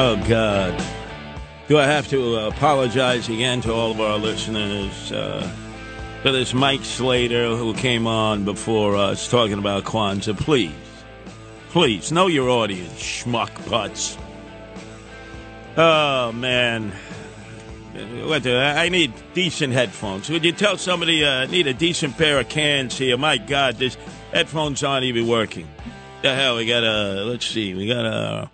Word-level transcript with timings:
Oh, 0.00 0.14
God. 0.28 0.80
Do 1.66 1.76
I 1.76 1.84
have 1.84 2.06
to 2.10 2.36
apologize 2.46 3.28
again 3.28 3.60
to 3.62 3.72
all 3.72 3.90
of 3.90 4.00
our 4.00 4.16
listeners 4.16 5.10
uh, 5.10 5.52
this 6.22 6.54
Mike 6.54 6.84
Slater 6.84 7.56
who 7.56 7.74
came 7.74 8.06
on 8.06 8.44
before 8.44 8.94
us 8.94 9.28
talking 9.28 9.58
about 9.58 9.82
Kwanzaa? 9.82 10.38
Please, 10.38 10.70
please, 11.70 12.12
know 12.12 12.28
your 12.28 12.48
audience, 12.48 12.92
schmuck 12.92 13.50
butts. 13.68 14.16
Oh, 15.76 16.30
man. 16.30 16.92
What 18.24 18.44
the, 18.44 18.56
I 18.56 18.90
need 18.90 19.12
decent 19.34 19.72
headphones. 19.72 20.30
Would 20.30 20.44
you 20.44 20.52
tell 20.52 20.76
somebody 20.76 21.24
uh, 21.24 21.40
I 21.40 21.46
need 21.46 21.66
a 21.66 21.74
decent 21.74 22.16
pair 22.16 22.38
of 22.38 22.48
cans 22.48 22.96
here? 22.96 23.16
My 23.16 23.36
God, 23.36 23.78
this 23.78 23.96
headphones 24.32 24.84
aren't 24.84 25.06
even 25.06 25.26
working. 25.26 25.66
The 26.22 26.36
hell, 26.36 26.54
we 26.54 26.66
got 26.66 26.84
a, 26.84 27.24
let's 27.24 27.46
see, 27.46 27.74
we 27.74 27.88
got 27.88 28.06
a. 28.06 28.50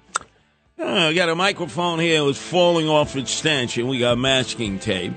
Uh, 0.76 1.06
we 1.08 1.14
got 1.14 1.28
a 1.28 1.36
microphone 1.36 2.00
here. 2.00 2.18
It 2.18 2.24
was 2.24 2.36
falling 2.38 2.88
off 2.88 3.14
its 3.14 3.30
stanchion. 3.30 3.86
We 3.86 4.00
got 4.00 4.18
masking 4.18 4.80
tape. 4.80 5.12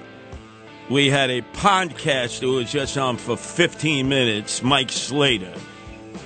We 0.88 1.10
had 1.10 1.32
a 1.32 1.42
podcast 1.42 2.42
who 2.42 2.54
was 2.54 2.72
just 2.72 2.96
on 2.96 3.18
for 3.18 3.36
15 3.36 4.08
minutes, 4.08 4.62
Mike 4.62 4.92
Slater, 4.92 5.56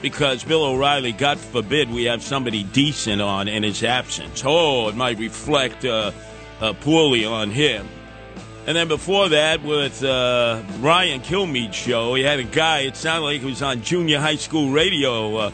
because 0.01 0.43
Bill 0.43 0.65
O'Reilly, 0.65 1.13
God 1.13 1.39
forbid, 1.39 1.89
we 1.89 2.03
have 2.03 2.21
somebody 2.21 2.63
decent 2.63 3.21
on 3.21 3.47
in 3.47 3.63
his 3.63 3.83
absence. 3.83 4.43
Oh, 4.45 4.89
it 4.89 4.95
might 4.95 5.17
reflect 5.17 5.85
uh, 5.85 6.11
uh, 6.59 6.73
poorly 6.73 7.23
on 7.23 7.51
him. 7.51 7.87
And 8.67 8.75
then 8.75 8.89
before 8.89 9.29
that, 9.29 9.63
with 9.63 10.03
uh, 10.03 10.61
Ryan 10.79 11.21
Kilmeade's 11.21 11.75
show, 11.75 12.15
he 12.15 12.23
had 12.23 12.39
a 12.39 12.43
guy, 12.43 12.79
it 12.81 12.97
sounded 12.97 13.25
like 13.25 13.39
he 13.39 13.47
was 13.47 13.61
on 13.61 13.81
junior 13.81 14.19
high 14.19 14.35
school 14.35 14.71
radio. 14.71 15.51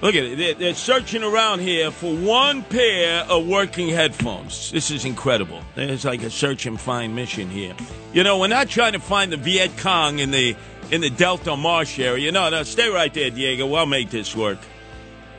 Look 0.00 0.14
at 0.14 0.22
it. 0.22 0.38
They're, 0.38 0.54
they're 0.54 0.74
searching 0.74 1.24
around 1.24 1.58
here 1.58 1.90
for 1.90 2.14
one 2.14 2.62
pair 2.62 3.24
of 3.24 3.48
working 3.48 3.88
headphones. 3.88 4.70
This 4.70 4.92
is 4.92 5.04
incredible. 5.04 5.60
It's 5.74 6.04
like 6.04 6.22
a 6.22 6.30
search 6.30 6.66
and 6.66 6.78
find 6.80 7.16
mission 7.16 7.50
here. 7.50 7.74
You 8.12 8.22
know, 8.22 8.38
we're 8.38 8.46
not 8.46 8.68
trying 8.68 8.92
to 8.92 9.00
find 9.00 9.32
the 9.32 9.36
Viet 9.36 9.76
Cong 9.78 10.20
in 10.20 10.30
the 10.30 10.56
in 10.92 11.00
the 11.00 11.10
Delta 11.10 11.56
Marsh 11.56 11.98
area. 11.98 12.30
No, 12.30 12.48
no, 12.48 12.62
stay 12.62 12.88
right 12.88 13.12
there, 13.12 13.30
Diego. 13.30 13.66
We'll 13.66 13.86
make 13.86 14.10
this 14.10 14.34
work. 14.36 14.58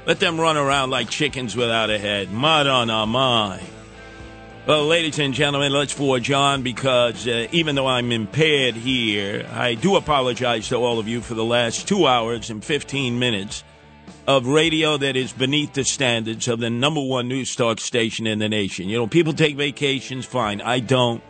Let 0.05 0.19
them 0.19 0.39
run 0.39 0.57
around 0.57 0.89
like 0.89 1.09
chickens 1.09 1.55
without 1.55 1.89
a 1.89 1.97
head. 1.97 2.31
Mud 2.31 2.67
on 2.67 2.89
our 2.89 3.07
mind. 3.07 3.65
Well, 4.67 4.85
ladies 4.85 5.17
and 5.19 5.33
gentlemen, 5.33 5.71
let's 5.71 5.93
forge 5.93 6.29
on 6.29 6.61
because 6.63 7.27
uh, 7.27 7.47
even 7.51 7.75
though 7.75 7.87
I'm 7.87 8.11
impaired 8.11 8.75
here, 8.75 9.47
I 9.51 9.73
do 9.75 9.95
apologize 9.95 10.67
to 10.69 10.75
all 10.75 10.99
of 10.99 11.07
you 11.07 11.21
for 11.21 11.33
the 11.33 11.45
last 11.45 11.87
two 11.87 12.05
hours 12.05 12.49
and 12.49 12.63
15 12.63 13.17
minutes 13.17 13.63
of 14.29 14.45
radio 14.45 14.95
that 14.95 15.16
is 15.16 15.34
beneath 15.34 15.73
the 15.73 15.84
standards 15.84 16.47
of 16.47 16.59
the 16.59 16.69
number 16.69 17.01
one 17.01 17.28
news 17.28 17.56
talk 17.56 17.79
station 17.79 18.28
in 18.28 18.38
the 18.38 18.47
nation. 18.47 18.88
You 18.88 19.00
know, 19.00 19.07
people 19.07 19.34
take 19.34 19.56
vacations, 19.56 20.23
fine. 20.23 20.62
I 20.62 20.81
don't. 20.81 21.23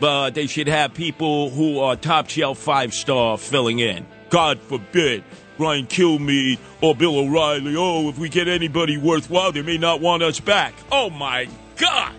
But 0.00 0.30
they 0.30 0.46
should 0.46 0.68
have 0.68 0.94
people 0.94 1.50
who 1.50 1.80
are 1.80 1.96
top 1.96 2.30
shelf 2.30 2.56
five 2.56 2.94
star 2.94 3.36
filling 3.36 3.80
in. 3.80 4.06
God 4.30 4.58
forbid 4.58 5.22
Ryan 5.58 5.86
Kilmeade 5.86 6.58
or 6.80 6.94
Bill 6.94 7.14
O'Reilly. 7.14 7.76
Oh, 7.76 8.08
if 8.08 8.16
we 8.16 8.30
get 8.30 8.48
anybody 8.48 8.96
worthwhile, 8.96 9.52
they 9.52 9.60
may 9.60 9.76
not 9.76 10.00
want 10.00 10.22
us 10.22 10.40
back. 10.40 10.72
Oh 10.90 11.10
my 11.10 11.46
God. 11.76 12.14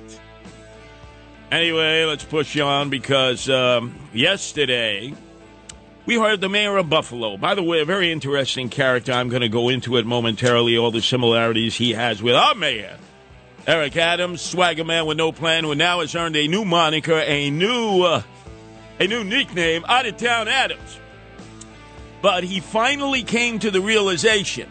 Anyway, 1.51 2.03
let's 2.03 2.23
push 2.23 2.59
on 2.59 2.91
because 2.91 3.49
um, 3.49 3.95
yesterday 4.13 5.15
we 6.09 6.15
heard 6.15 6.41
the 6.41 6.49
mayor 6.49 6.75
of 6.77 6.89
Buffalo. 6.89 7.37
By 7.37 7.53
the 7.53 7.61
way, 7.61 7.81
a 7.81 7.85
very 7.85 8.11
interesting 8.11 8.67
character. 8.67 9.11
I'm 9.11 9.29
going 9.29 9.43
to 9.43 9.47
go 9.47 9.69
into 9.69 9.95
it 9.97 10.07
momentarily, 10.07 10.75
all 10.75 10.89
the 10.89 11.03
similarities 11.03 11.75
he 11.75 11.93
has 11.93 12.19
with 12.19 12.33
our 12.33 12.55
mayor. 12.55 12.97
Eric 13.67 13.95
Adams, 13.95 14.41
swagger 14.41 14.83
man 14.83 15.05
with 15.05 15.17
no 15.17 15.31
plan, 15.31 15.65
who 15.65 15.75
now 15.75 15.99
has 15.99 16.15
earned 16.15 16.35
a 16.35 16.47
new 16.47 16.65
moniker, 16.65 17.19
a 17.19 17.51
new, 17.51 18.01
uh, 18.01 18.23
a 18.99 19.05
new 19.05 19.23
nickname, 19.23 19.85
Out 19.87 20.07
of 20.07 20.17
Town 20.17 20.47
Adams. 20.47 20.99
But 22.23 22.43
he 22.43 22.59
finally 22.59 23.21
came 23.21 23.59
to 23.59 23.69
the 23.69 23.79
realization 23.79 24.67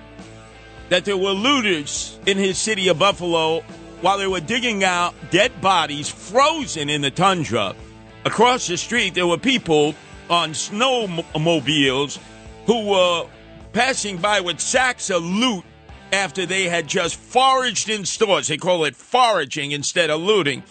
that 0.88 1.04
there 1.04 1.16
were 1.16 1.30
looters 1.30 2.18
in 2.26 2.36
his 2.36 2.58
city 2.58 2.88
of 2.88 2.98
Buffalo 2.98 3.60
while 4.00 4.18
they 4.18 4.26
were 4.26 4.40
digging 4.40 4.82
out 4.82 5.14
dead 5.30 5.60
bodies 5.60 6.08
frozen 6.08 6.88
in 6.88 7.00
the 7.00 7.12
tundra. 7.12 7.76
Across 8.24 8.66
the 8.66 8.76
street, 8.76 9.14
there 9.14 9.28
were 9.28 9.38
people 9.38 9.94
on 10.30 10.50
snowmobiles 10.50 12.18
who 12.66 12.86
were 12.88 13.26
passing 13.72 14.18
by 14.18 14.40
with 14.40 14.60
sacks 14.60 15.10
of 15.10 15.22
loot 15.22 15.64
after 16.12 16.46
they 16.46 16.64
had 16.64 16.86
just 16.86 17.16
foraged 17.16 17.88
in 17.88 18.04
stores. 18.04 18.48
They 18.48 18.56
call 18.56 18.84
it 18.84 18.96
foraging 18.96 19.72
instead 19.72 20.10
of 20.10 20.20
looting 20.20 20.62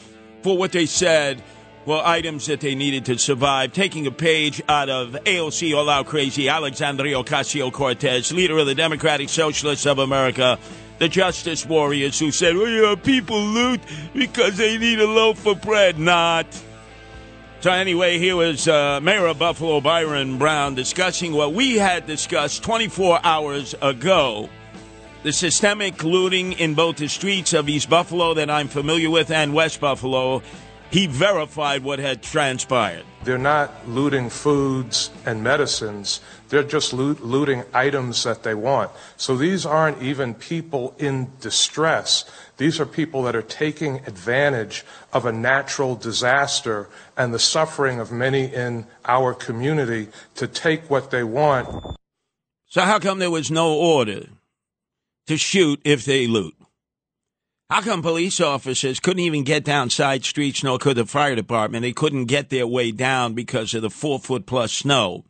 for 0.41 0.57
what 0.57 0.71
they 0.71 0.85
said 0.85 1.41
were 1.85 2.01
items 2.03 2.47
that 2.47 2.59
they 2.59 2.75
needed 2.75 3.05
to 3.05 3.17
survive. 3.17 3.71
Taking 3.71 4.07
a 4.07 4.11
page 4.11 4.61
out 4.67 4.89
of 4.89 5.11
AOC 5.25 5.75
All 5.75 5.89
Out 5.89 6.07
Crazy, 6.07 6.49
Alexandria 6.49 7.15
Ocasio 7.15 7.71
Cortez, 7.71 8.31
leader 8.33 8.57
of 8.57 8.65
the 8.65 8.75
Democratic 8.75 9.29
Socialists 9.29 9.85
of 9.85 9.99
America, 9.99 10.59
the 10.99 11.07
Justice 11.07 11.65
Warriors, 11.65 12.19
who 12.19 12.31
said, 12.31 12.57
well, 12.57 12.67
yeah, 12.67 12.95
people 12.95 13.39
loot 13.39 13.79
because 14.13 14.57
they 14.57 14.77
need 14.77 14.99
a 14.99 15.07
loaf 15.07 15.45
of 15.45 15.61
bread. 15.61 15.97
Not. 15.97 16.47
So 17.59 17.71
anyway, 17.71 18.19
here 18.19 18.35
was 18.35 18.67
uh, 18.67 18.99
Mayor 19.01 19.25
of 19.25 19.39
Buffalo 19.39 19.81
Byron 19.81 20.37
Brown 20.37 20.75
discussing 20.75 21.33
what 21.33 21.53
we 21.53 21.75
had 21.75 22.05
discussed 22.05 22.63
24 22.63 23.19
hours 23.23 23.73
ago. 23.81 24.47
The 25.23 25.33
systemic 25.33 26.03
looting 26.03 26.53
in 26.53 26.75
both 26.75 26.97
the 26.97 27.07
streets 27.07 27.53
of 27.53 27.67
East 27.67 27.89
Buffalo 27.89 28.35
that 28.35 28.51
I'm 28.51 28.67
familiar 28.67 29.09
with 29.09 29.31
and 29.31 29.55
West 29.55 29.81
Buffalo. 29.81 30.43
He 30.89 31.05
verified 31.05 31.83
what 31.83 31.99
had 31.99 32.23
transpired. 32.23 33.03
They're 33.23 33.37
not 33.37 33.89
looting 33.89 34.29
foods 34.29 35.09
and 35.25 35.43
medicines. 35.43 36.21
They're 36.47 36.63
just 36.63 36.93
loot, 36.93 37.21
looting 37.23 37.65
items 37.73 38.23
that 38.23 38.43
they 38.43 38.53
want. 38.53 38.91
So 39.17 39.35
these 39.35 39.65
aren't 39.65 40.01
even 40.01 40.33
people 40.33 40.95
in 40.97 41.31
distress. 41.41 42.23
These 42.55 42.79
are 42.79 42.85
people 42.85 43.23
that 43.23 43.35
are 43.35 43.41
taking 43.41 43.97
advantage 44.07 44.85
of 45.11 45.25
a 45.25 45.31
natural 45.33 45.95
disaster 45.95 46.87
and 47.17 47.33
the 47.33 47.39
suffering 47.39 47.99
of 47.99 48.13
many 48.13 48.45
in 48.45 48.85
our 49.03 49.33
community 49.33 50.07
to 50.35 50.47
take 50.47 50.89
what 50.89 51.11
they 51.11 51.23
want. 51.23 51.97
So 52.69 52.81
how 52.81 52.99
come 52.99 53.19
there 53.19 53.31
was 53.31 53.51
no 53.51 53.73
order 53.73 54.27
to 55.27 55.37
shoot 55.37 55.81
if 55.83 56.05
they 56.05 56.27
loot? 56.27 56.56
How 57.69 57.81
come 57.81 58.01
police 58.01 58.39
officers 58.39 59.01
couldn't 59.01 59.23
even 59.23 59.43
get 59.43 59.65
down 59.65 59.89
side 59.89 60.23
streets, 60.23 60.63
nor 60.63 60.77
could 60.77 60.95
the 60.95 61.05
fire 61.05 61.35
department? 61.35 61.81
They 61.81 61.91
couldn't 61.91 62.25
get 62.25 62.49
their 62.49 62.65
way 62.65 62.91
down 62.91 63.33
because 63.33 63.73
of 63.73 63.81
the 63.81 63.89
four 63.89 64.19
foot 64.19 64.45
plus 64.45 64.71
snow. 64.71 65.25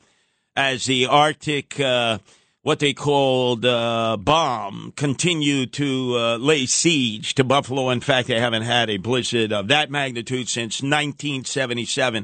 As 0.56 0.86
the 0.86 1.07
Arctic, 1.07 1.80
uh, 1.80 2.19
what 2.62 2.78
they 2.78 2.94
called 2.94 3.66
uh, 3.66 4.18
bomb, 4.18 4.94
continued 4.95 5.74
to 5.74 6.16
uh, 6.16 6.38
lay 6.38 6.68
siege 6.68 7.34
to 7.36 7.44
Buffalo. 7.44 7.89
In 7.89 8.01
fact, 8.01 8.28
they 8.28 8.39
haven't 8.39 8.63
had 8.63 8.92
a 8.92 8.98
blizzard 8.98 9.51
of 9.51 9.68
that 9.69 9.89
magnitude 9.89 10.48
since 10.48 10.84
1977. 10.84 12.24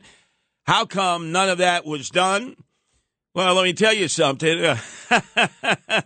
How 0.66 0.86
come 0.86 1.32
none 1.32 1.50
of 1.50 1.58
that 1.58 1.86
was 1.86 2.12
done? 2.12 2.56
Well, 3.34 3.56
let 3.56 3.64
me 3.64 3.74
tell 3.74 3.94
you 3.94 4.08
something. 4.08 4.78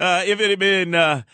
Uh, 0.00 0.22
if 0.26 0.40
it 0.40 0.50
had 0.50 0.60
been 0.60 1.24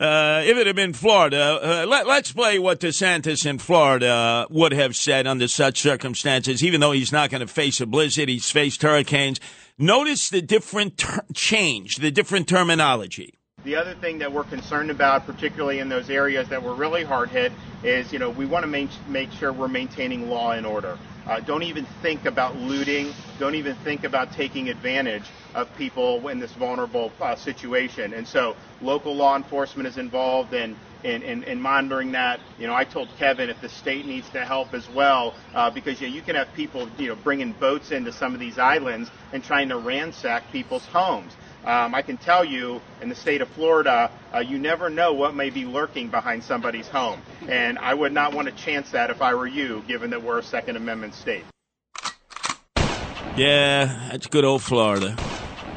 uh, 0.00 0.04
uh, 0.04 0.42
if 0.44 0.56
it 0.56 0.66
had 0.66 0.76
been 0.76 0.92
Florida, 0.92 1.60
uh, 1.62 1.86
let, 1.86 2.06
us 2.06 2.32
play 2.32 2.58
what 2.58 2.80
DeSantis 2.80 3.46
in 3.46 3.58
Florida 3.58 4.46
would 4.50 4.72
have 4.72 4.96
said 4.96 5.26
under 5.26 5.46
such 5.46 5.80
circumstances. 5.80 6.64
Even 6.64 6.80
though 6.80 6.92
he's 6.92 7.12
not 7.12 7.30
going 7.30 7.40
to 7.40 7.46
face 7.46 7.80
a 7.80 7.86
blizzard, 7.86 8.28
he's 8.28 8.50
faced 8.50 8.82
hurricanes. 8.82 9.38
Notice 9.78 10.30
the 10.30 10.42
different 10.42 10.98
ter- 10.98 11.24
change, 11.34 11.96
the 11.96 12.10
different 12.10 12.48
terminology. 12.48 13.34
The 13.64 13.76
other 13.76 13.94
thing 13.94 14.18
that 14.18 14.32
we're 14.32 14.44
concerned 14.44 14.90
about, 14.90 15.24
particularly 15.24 15.78
in 15.78 15.88
those 15.88 16.10
areas 16.10 16.48
that 16.48 16.62
were 16.62 16.74
really 16.74 17.04
hard 17.04 17.28
hit, 17.28 17.52
is 17.84 18.12
you 18.12 18.18
know 18.18 18.30
we 18.30 18.46
want 18.46 18.64
to 18.64 18.88
make 19.08 19.30
sure 19.32 19.52
we're 19.52 19.68
maintaining 19.68 20.28
law 20.28 20.52
and 20.52 20.66
order. 20.66 20.98
Uh, 21.26 21.40
don't 21.40 21.62
even 21.62 21.86
think 22.02 22.24
about 22.24 22.56
looting. 22.56 23.12
Don't 23.38 23.54
even 23.54 23.76
think 23.76 24.04
about 24.04 24.32
taking 24.32 24.68
advantage 24.68 25.24
of 25.54 25.74
people 25.76 26.28
in 26.28 26.38
this 26.38 26.52
vulnerable 26.52 27.12
uh, 27.20 27.36
situation. 27.36 28.12
And 28.12 28.26
so 28.26 28.56
local 28.80 29.14
law 29.14 29.36
enforcement 29.36 29.86
is 29.86 29.98
involved 29.98 30.52
in, 30.52 30.76
in, 31.04 31.22
in, 31.22 31.44
in, 31.44 31.60
monitoring 31.60 32.12
that. 32.12 32.40
You 32.58 32.66
know, 32.66 32.74
I 32.74 32.84
told 32.84 33.08
Kevin 33.18 33.50
if 33.50 33.60
the 33.60 33.68
state 33.68 34.06
needs 34.06 34.28
to 34.30 34.44
help 34.44 34.74
as 34.74 34.88
well, 34.90 35.34
uh, 35.54 35.70
because 35.70 36.00
you, 36.00 36.08
know, 36.08 36.14
you 36.14 36.22
can 36.22 36.34
have 36.34 36.48
people, 36.54 36.88
you 36.98 37.08
know, 37.08 37.16
bringing 37.16 37.52
boats 37.52 37.92
into 37.92 38.12
some 38.12 38.34
of 38.34 38.40
these 38.40 38.58
islands 38.58 39.10
and 39.32 39.44
trying 39.44 39.68
to 39.68 39.78
ransack 39.78 40.50
people's 40.50 40.84
homes. 40.86 41.32
Um, 41.64 41.94
I 41.94 42.02
can 42.02 42.16
tell 42.16 42.44
you, 42.44 42.80
in 43.00 43.08
the 43.08 43.14
state 43.14 43.40
of 43.40 43.48
Florida, 43.48 44.10
uh, 44.34 44.38
you 44.38 44.58
never 44.58 44.90
know 44.90 45.12
what 45.12 45.36
may 45.36 45.50
be 45.50 45.64
lurking 45.64 46.08
behind 46.08 46.42
somebody's 46.42 46.88
home. 46.88 47.22
And 47.48 47.78
I 47.78 47.94
would 47.94 48.12
not 48.12 48.34
want 48.34 48.48
to 48.48 48.54
chance 48.54 48.90
that 48.90 49.10
if 49.10 49.22
I 49.22 49.34
were 49.34 49.46
you, 49.46 49.84
given 49.86 50.10
that 50.10 50.22
we're 50.22 50.40
a 50.40 50.42
Second 50.42 50.76
Amendment 50.76 51.14
state. 51.14 51.44
Yeah, 53.36 54.08
that's 54.10 54.26
good 54.26 54.44
old 54.44 54.62
Florida. 54.62 55.16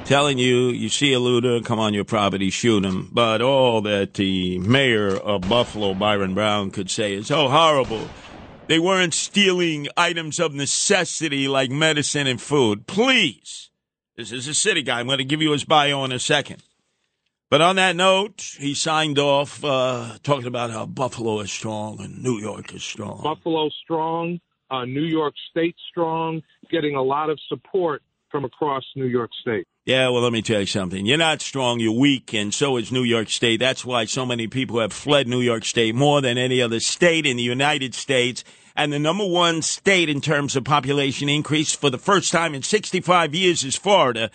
Telling 0.05 0.37
you, 0.37 0.69
you 0.69 0.89
see 0.89 1.13
a 1.13 1.19
looter, 1.19 1.61
come 1.61 1.79
on 1.79 1.93
your 1.93 2.03
property, 2.03 2.49
shoot 2.49 2.83
him. 2.83 3.09
But 3.11 3.41
all 3.41 3.81
that 3.81 4.15
the 4.15 4.59
mayor 4.59 5.15
of 5.15 5.47
Buffalo, 5.47 5.93
Byron 5.93 6.33
Brown, 6.33 6.71
could 6.71 6.89
say 6.89 7.13
is, 7.13 7.31
oh, 7.31 7.47
horrible. 7.47 8.07
They 8.67 8.79
weren't 8.79 9.13
stealing 9.13 9.87
items 9.95 10.39
of 10.39 10.53
necessity 10.53 11.47
like 11.47 11.69
medicine 11.69 12.25
and 12.25 12.41
food. 12.41 12.87
Please 12.87 13.69
this 14.17 14.31
is 14.31 14.47
a 14.47 14.53
city 14.53 14.81
guy. 14.81 14.99
I'm 14.99 15.07
going 15.07 15.17
to 15.17 15.25
give 15.25 15.41
you 15.41 15.51
his 15.51 15.65
bio 15.65 16.03
in 16.03 16.11
a 16.11 16.19
second. 16.19 16.63
But 17.49 17.61
on 17.61 17.75
that 17.75 17.95
note, 17.95 18.55
he 18.57 18.73
signed 18.73 19.19
off 19.19 19.63
uh, 19.63 20.17
talking 20.23 20.47
about 20.47 20.71
how 20.71 20.85
Buffalo 20.85 21.39
is 21.41 21.51
strong 21.51 22.01
and 22.01 22.23
New 22.23 22.39
York 22.39 22.73
is 22.73 22.83
strong. 22.83 23.21
Buffalo 23.23 23.69
strong, 23.83 24.39
uh, 24.71 24.85
New 24.85 25.03
York 25.03 25.35
State 25.51 25.75
strong, 25.89 26.41
getting 26.71 26.95
a 26.95 27.01
lot 27.01 27.29
of 27.29 27.39
support 27.47 28.01
from 28.31 28.45
across 28.45 28.83
New 28.95 29.05
York 29.05 29.29
State. 29.41 29.67
Yeah, 29.85 30.09
well, 30.09 30.21
let 30.21 30.33
me 30.33 30.41
tell 30.41 30.59
you 30.59 30.65
something. 30.65 31.05
You're 31.05 31.19
not 31.19 31.41
strong, 31.41 31.79
you're 31.79 31.97
weak, 31.97 32.33
and 32.33 32.51
so 32.51 32.75
is 32.77 32.91
New 32.91 33.03
York 33.03 33.29
State. 33.29 33.59
That's 33.59 33.85
why 33.85 34.05
so 34.05 34.25
many 34.25 34.47
people 34.47 34.79
have 34.79 34.91
fled 34.91 35.27
New 35.27 35.41
York 35.41 35.63
State 35.63 35.93
more 35.93 36.21
than 36.21 36.37
any 36.37 36.61
other 36.61 36.79
state 36.79 37.27
in 37.27 37.37
the 37.37 37.43
United 37.43 37.93
States 37.93 38.43
and 38.75 38.91
the 38.91 38.99
number 38.99 39.25
one 39.25 39.61
state 39.61 40.09
in 40.09 40.21
terms 40.21 40.55
of 40.55 40.63
population 40.63 41.29
increase 41.29 41.73
for 41.73 41.89
the 41.89 41.97
first 41.97 42.31
time 42.31 42.53
in 42.53 42.61
65 42.61 43.33
years 43.33 43.63
is 43.63 43.75
Florida. 43.75 44.29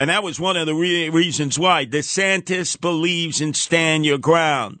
And 0.00 0.10
that 0.10 0.22
was 0.22 0.40
one 0.40 0.56
of 0.56 0.66
the 0.66 0.74
re- 0.74 1.08
reasons 1.08 1.58
why 1.58 1.86
DeSantis 1.86 2.78
believes 2.78 3.40
in 3.40 3.54
stand 3.54 4.04
your 4.04 4.18
ground 4.18 4.80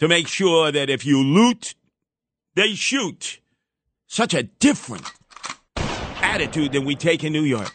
to 0.00 0.08
make 0.08 0.28
sure 0.28 0.72
that 0.72 0.90
if 0.90 1.06
you 1.06 1.22
loot, 1.22 1.74
they 2.54 2.74
shoot. 2.74 3.40
Such 4.06 4.34
a 4.34 4.42
different 4.42 5.10
attitude 6.20 6.72
than 6.72 6.84
we 6.84 6.94
take 6.94 7.24
in 7.24 7.32
New 7.32 7.42
York. 7.42 7.72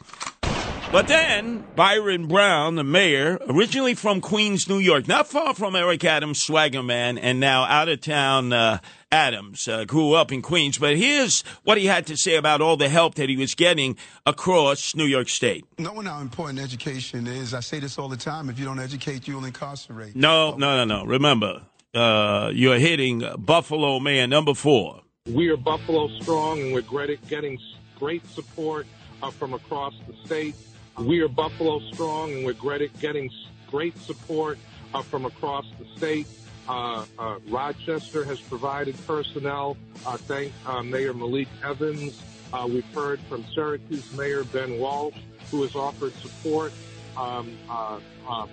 But 0.92 1.08
then 1.08 1.66
Byron 1.76 2.28
Brown, 2.28 2.76
the 2.76 2.84
mayor, 2.84 3.38
originally 3.48 3.94
from 3.94 4.22
Queens, 4.22 4.68
New 4.68 4.80
York, 4.80 5.08
not 5.08 5.28
far 5.28 5.54
from 5.54 5.76
Eric 5.76 6.04
Adams, 6.04 6.42
swagger 6.42 6.82
man, 6.82 7.18
and 7.18 7.40
now 7.40 7.64
out 7.64 7.90
of 7.90 8.02
town 8.02 8.52
uh, 8.52 8.80
Adams 9.12 9.68
uh, 9.68 9.86
grew 9.86 10.14
up 10.14 10.32
in 10.32 10.42
Queens, 10.42 10.78
but 10.78 10.96
here's 10.96 11.42
what 11.64 11.80
he 11.80 11.88
had 11.88 12.06
to 12.08 12.16
say 12.16 12.36
about 12.36 12.62
all 12.62 12.78
the 12.78 12.90
help 12.90 13.16
that 13.16 13.28
he 13.28 13.36
was 13.36 13.56
getting 13.56 13.98
across 14.26 14.96
New 14.96 15.06
York 15.06 15.30
State. 15.30 15.66
Knowing 15.80 16.06
how 16.06 16.22
important 16.22 16.60
education 16.60 17.26
is, 17.26 17.56
I 17.56 17.60
say 17.60 17.80
this 17.80 17.98
all 17.98 18.08
the 18.08 18.18
time: 18.18 18.50
if 18.50 18.60
you 18.60 18.66
don't 18.66 18.80
educate, 18.80 19.28
you'll 19.28 19.46
incarcerate. 19.46 20.16
No, 20.16 20.56
no, 20.56 20.78
no, 20.78 20.86
no. 20.86 21.06
Remember, 21.06 21.64
uh, 21.96 22.52
you're 22.54 22.78
hitting 22.78 23.24
Buffalo 23.40 24.00
man 24.00 24.30
number 24.30 24.54
four. 24.54 25.02
We 25.26 25.50
are 25.50 25.58
Buffalo 25.58 26.08
strong, 26.20 26.60
and 26.60 26.74
we're 26.74 27.18
getting 27.28 27.58
great 27.98 28.26
support 28.28 28.86
uh, 29.24 29.32
from 29.32 29.56
across 29.56 29.96
the 30.08 30.14
state. 30.26 30.54
We 31.00 31.22
are 31.22 31.28
Buffalo 31.28 31.80
strong, 31.92 32.32
and 32.32 32.46
we're 32.46 32.54
getting 33.00 33.32
great 33.72 33.98
support 33.98 34.60
uh, 34.94 35.02
from 35.02 35.26
across 35.26 35.66
the 35.80 35.86
state. 35.98 36.28
Uh, 36.70 37.04
uh, 37.18 37.40
Rochester 37.48 38.24
has 38.24 38.40
provided 38.40 38.96
personnel. 39.08 39.76
Uh, 40.06 40.18
thank 40.18 40.54
uh, 40.68 40.84
Mayor 40.84 41.16
Malik 41.16 41.48
Evans. 41.64 42.22
Uh, 42.54 42.68
we've 42.70 42.86
heard 42.94 43.20
from 43.22 43.44
Syracuse 43.56 44.14
Mayor 44.14 44.44
Ben 44.44 44.78
Walsh, 44.78 45.16
who 45.50 45.64
has 45.64 45.76
offered 45.76 46.14
support. 46.18 46.72
Um, 47.18 47.58
uh, 47.68 48.00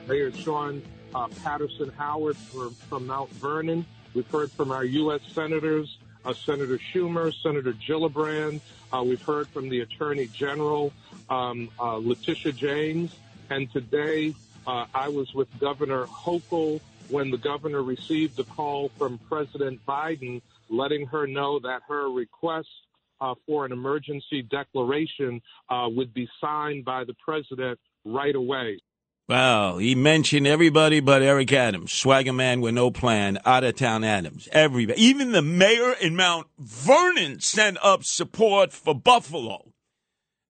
Mayor 0.08 0.32
Shawn 0.32 0.82
Patterson 1.44 1.92
Howard 1.98 2.38
for, 2.38 2.70
from 2.88 3.06
Mount 3.06 3.30
Vernon. 3.32 3.84
We've 4.14 4.28
heard 4.30 4.50
from 4.50 4.70
our 4.70 4.84
U.S. 4.84 5.20
senators, 5.34 5.98
Senator 6.44 6.78
Schumer, 6.78 7.34
Senator 7.42 7.74
Gillibrand. 7.74 8.60
we've 9.04 9.20
heard 9.20 9.46
from 9.48 9.68
the 9.68 9.80
Attorney 9.80 10.26
General, 10.26 10.90
um, 11.28 11.68
Letitia 11.78 12.52
James. 12.52 13.14
And 13.50 13.70
today, 13.70 14.34
I 14.66 15.08
was 15.08 15.34
with 15.34 15.48
Governor 15.60 16.06
Hochul 16.06 16.80
when 17.10 17.30
the 17.30 17.38
governor 17.38 17.82
received 17.82 18.38
a 18.38 18.44
call 18.44 18.90
from 18.98 19.18
President 19.28 19.84
Biden 19.86 20.42
letting 20.68 21.06
her 21.06 21.26
know 21.26 21.58
that 21.60 21.82
her 21.88 22.10
request 22.10 22.68
uh, 23.20 23.34
for 23.46 23.64
an 23.64 23.72
emergency 23.72 24.42
declaration 24.42 25.40
uh, 25.70 25.88
would 25.88 26.12
be 26.12 26.28
signed 26.40 26.84
by 26.84 27.04
the 27.04 27.14
president 27.14 27.78
right 28.04 28.34
away. 28.34 28.78
Wow, 29.28 29.78
he 29.78 29.96
mentioned 29.96 30.46
everybody 30.46 31.00
but 31.00 31.20
Eric 31.20 31.52
Adams, 31.52 31.92
swagger 31.92 32.32
man 32.32 32.60
with 32.60 32.75
no 32.75 32.92
plan, 32.92 33.38
out 33.44 33.64
of 33.64 33.75
town 33.75 34.04
Adams. 34.04 34.48
Everybody, 34.52 35.02
even 35.02 35.32
the 35.32 35.42
mayor 35.42 35.94
in 35.94 36.14
Mount 36.14 36.46
Vernon 36.58 37.40
sent 37.40 37.76
up 37.82 38.04
support 38.04 38.72
for 38.72 38.94
Buffalo. 38.94 39.72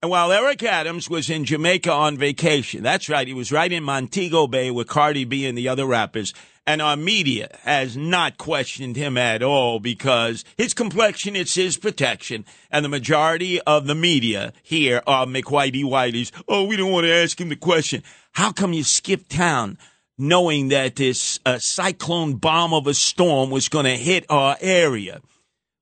And 0.06 0.12
while 0.12 0.30
Eric 0.30 0.62
Adams 0.62 1.10
was 1.10 1.28
in 1.28 1.44
Jamaica 1.44 1.90
on 1.90 2.16
vacation, 2.16 2.84
that's 2.84 3.08
right, 3.08 3.26
he 3.26 3.34
was 3.34 3.50
right 3.50 3.72
in 3.72 3.82
Montego 3.82 4.46
Bay 4.46 4.70
with 4.70 4.86
Cardi 4.86 5.25
B 5.25 5.46
and 5.46 5.58
the 5.58 5.66
other 5.66 5.84
rappers. 5.84 6.32
And 6.64 6.80
our 6.80 6.96
media 6.96 7.48
has 7.64 7.96
not 7.96 8.38
questioned 8.38 8.94
him 8.94 9.18
at 9.18 9.42
all 9.42 9.80
because 9.80 10.44
his 10.56 10.75
complexion 10.75 11.34
is 11.34 11.52
his 11.52 11.76
protection. 11.76 12.44
And 12.70 12.84
the 12.84 12.88
majority 12.88 13.60
of 13.62 13.88
the 13.88 13.96
media 13.96 14.52
here 14.62 15.02
are 15.08 15.26
McWhitey 15.26 15.82
Whiteys. 15.82 16.30
Oh, 16.46 16.62
we 16.62 16.76
don't 16.76 16.92
want 16.92 17.06
to 17.06 17.12
ask 17.12 17.40
him 17.40 17.48
the 17.48 17.56
question. 17.56 18.04
How 18.30 18.52
come 18.52 18.72
you 18.72 18.84
skip 18.84 19.26
town 19.26 19.76
knowing 20.16 20.68
that 20.68 20.94
this 20.94 21.40
uh, 21.44 21.58
cyclone 21.58 22.34
bomb 22.34 22.72
of 22.72 22.86
a 22.86 22.94
storm 22.94 23.50
was 23.50 23.68
going 23.68 23.86
to 23.86 23.96
hit 23.96 24.25
our 24.28 24.56
area? 24.60 25.20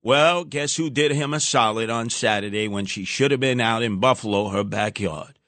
Well, 0.04 0.44
guess 0.44 0.76
who 0.76 0.90
did 0.90 1.12
him 1.12 1.32
a 1.32 1.40
solid 1.40 1.88
on 1.88 2.10
Saturday 2.10 2.68
when 2.68 2.84
she 2.84 3.06
should 3.06 3.30
have 3.30 3.40
been 3.40 3.58
out 3.58 3.82
in 3.82 4.00
Buffalo, 4.00 4.50
her 4.50 4.62
backyard? 4.62 5.38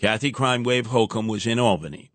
Kathy 0.00 0.32
Crime 0.32 0.64
Wave 0.64 0.88
Hochul 0.88 1.28
was 1.28 1.46
in 1.46 1.60
Albany. 1.60 2.10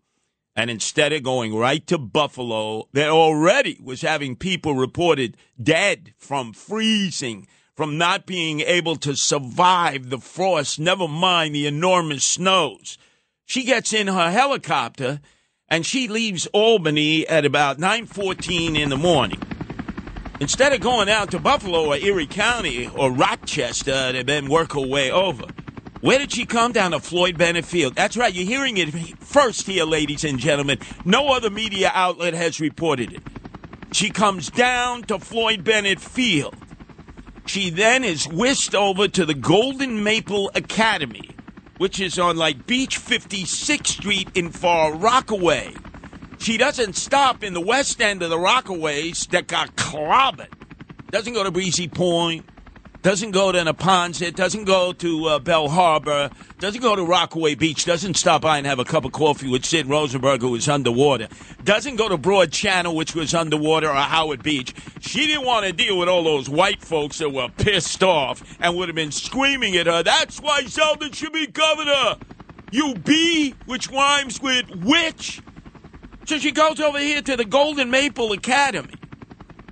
And 0.54 0.68
instead 0.68 1.14
of 1.14 1.22
going 1.22 1.54
right 1.56 1.86
to 1.86 1.96
Buffalo, 1.96 2.86
that 2.92 3.08
already 3.08 3.78
was 3.82 4.02
having 4.02 4.36
people 4.36 4.74
reported 4.74 5.38
dead 5.60 6.12
from 6.18 6.52
freezing, 6.52 7.48
from 7.74 7.96
not 7.96 8.26
being 8.26 8.60
able 8.60 8.96
to 8.96 9.16
survive 9.16 10.10
the 10.10 10.18
frost, 10.18 10.78
never 10.78 11.08
mind 11.08 11.54
the 11.54 11.66
enormous 11.66 12.26
snows. 12.26 12.98
She 13.46 13.64
gets 13.64 13.94
in 13.94 14.06
her 14.06 14.30
helicopter 14.30 15.20
and 15.66 15.86
she 15.86 16.08
leaves 16.08 16.46
Albany 16.48 17.26
at 17.26 17.46
about 17.46 17.78
9:14 17.78 18.76
in 18.76 18.90
the 18.90 18.98
morning. 18.98 19.40
Instead 20.40 20.72
of 20.72 20.80
going 20.80 21.10
out 21.10 21.30
to 21.30 21.38
Buffalo 21.38 21.84
or 21.84 21.96
Erie 21.96 22.26
County 22.26 22.88
or 22.88 23.12
Rochester 23.12 23.92
and 23.92 24.26
then 24.26 24.48
work 24.48 24.72
her 24.72 24.80
way 24.80 25.10
over, 25.10 25.44
where 26.00 26.18
did 26.18 26.32
she 26.32 26.46
come 26.46 26.72
down 26.72 26.92
to 26.92 26.98
Floyd 26.98 27.36
Bennett 27.36 27.66
Field? 27.66 27.94
That's 27.94 28.16
right, 28.16 28.32
you're 28.32 28.46
hearing 28.46 28.78
it 28.78 28.88
first 29.22 29.66
here, 29.66 29.84
ladies 29.84 30.24
and 30.24 30.38
gentlemen. 30.38 30.78
No 31.04 31.28
other 31.28 31.50
media 31.50 31.90
outlet 31.92 32.32
has 32.32 32.58
reported 32.58 33.12
it. 33.12 33.22
She 33.92 34.08
comes 34.08 34.48
down 34.48 35.02
to 35.04 35.18
Floyd 35.18 35.62
Bennett 35.62 36.00
Field. 36.00 36.56
She 37.44 37.68
then 37.68 38.02
is 38.02 38.26
whisked 38.26 38.74
over 38.74 39.08
to 39.08 39.26
the 39.26 39.34
Goldie 39.34 39.88
Maple 39.88 40.50
Academy, 40.54 41.28
which 41.76 42.00
is 42.00 42.18
on 42.18 42.38
like 42.38 42.66
Beach 42.66 42.98
56th 42.98 43.86
Street 43.88 44.30
in 44.34 44.50
Far 44.50 44.94
Rockaway. 44.94 45.74
She 46.40 46.56
doesn't 46.56 46.96
stop 46.96 47.44
in 47.44 47.52
the 47.52 47.60
west 47.60 48.00
end 48.00 48.22
of 48.22 48.30
the 48.30 48.38
Rockaways 48.38 49.28
that 49.28 49.46
got 49.46 49.76
clobbered. 49.76 50.48
Doesn't 51.10 51.34
go 51.34 51.44
to 51.44 51.50
Breezy 51.50 51.86
Point. 51.86 52.46
Doesn't 53.02 53.32
go 53.32 53.52
to 53.52 53.58
Neponsit. 53.58 54.36
Doesn't 54.36 54.64
go 54.64 54.94
to 54.94 55.26
uh, 55.26 55.38
Belle 55.38 55.68
Harbor. 55.68 56.30
Doesn't 56.58 56.80
go 56.80 56.96
to 56.96 57.04
Rockaway 57.04 57.56
Beach. 57.56 57.84
Doesn't 57.84 58.14
stop 58.14 58.40
by 58.40 58.56
and 58.56 58.66
have 58.66 58.78
a 58.78 58.86
cup 58.86 59.04
of 59.04 59.12
coffee 59.12 59.50
with 59.50 59.66
Sid 59.66 59.86
Rosenberg, 59.86 60.40
who 60.40 60.52
was 60.52 60.66
underwater. 60.66 61.28
Doesn't 61.62 61.96
go 61.96 62.08
to 62.08 62.16
Broad 62.16 62.52
Channel, 62.52 62.96
which 62.96 63.14
was 63.14 63.34
underwater, 63.34 63.88
or 63.90 63.94
Howard 63.94 64.42
Beach. 64.42 64.74
She 65.00 65.26
didn't 65.26 65.44
want 65.44 65.66
to 65.66 65.74
deal 65.74 65.98
with 65.98 66.08
all 66.08 66.24
those 66.24 66.48
white 66.48 66.82
folks 66.82 67.18
that 67.18 67.28
were 67.28 67.50
pissed 67.50 68.02
off 68.02 68.42
and 68.60 68.76
would 68.76 68.88
have 68.88 68.96
been 68.96 69.12
screaming 69.12 69.76
at 69.76 69.86
her. 69.86 70.02
That's 70.02 70.40
why 70.40 70.62
Zeldin 70.62 71.14
should 71.14 71.34
be 71.34 71.46
governor. 71.48 72.16
You 72.72 72.94
be, 72.94 73.54
which 73.66 73.90
rhymes 73.90 74.40
with 74.40 74.70
which. 74.76 75.42
So 76.30 76.38
she 76.38 76.52
goes 76.52 76.78
over 76.78 77.00
here 77.00 77.22
to 77.22 77.36
the 77.36 77.44
Goldie 77.44 77.84
Maple 77.86 78.30
Academy. 78.30 78.94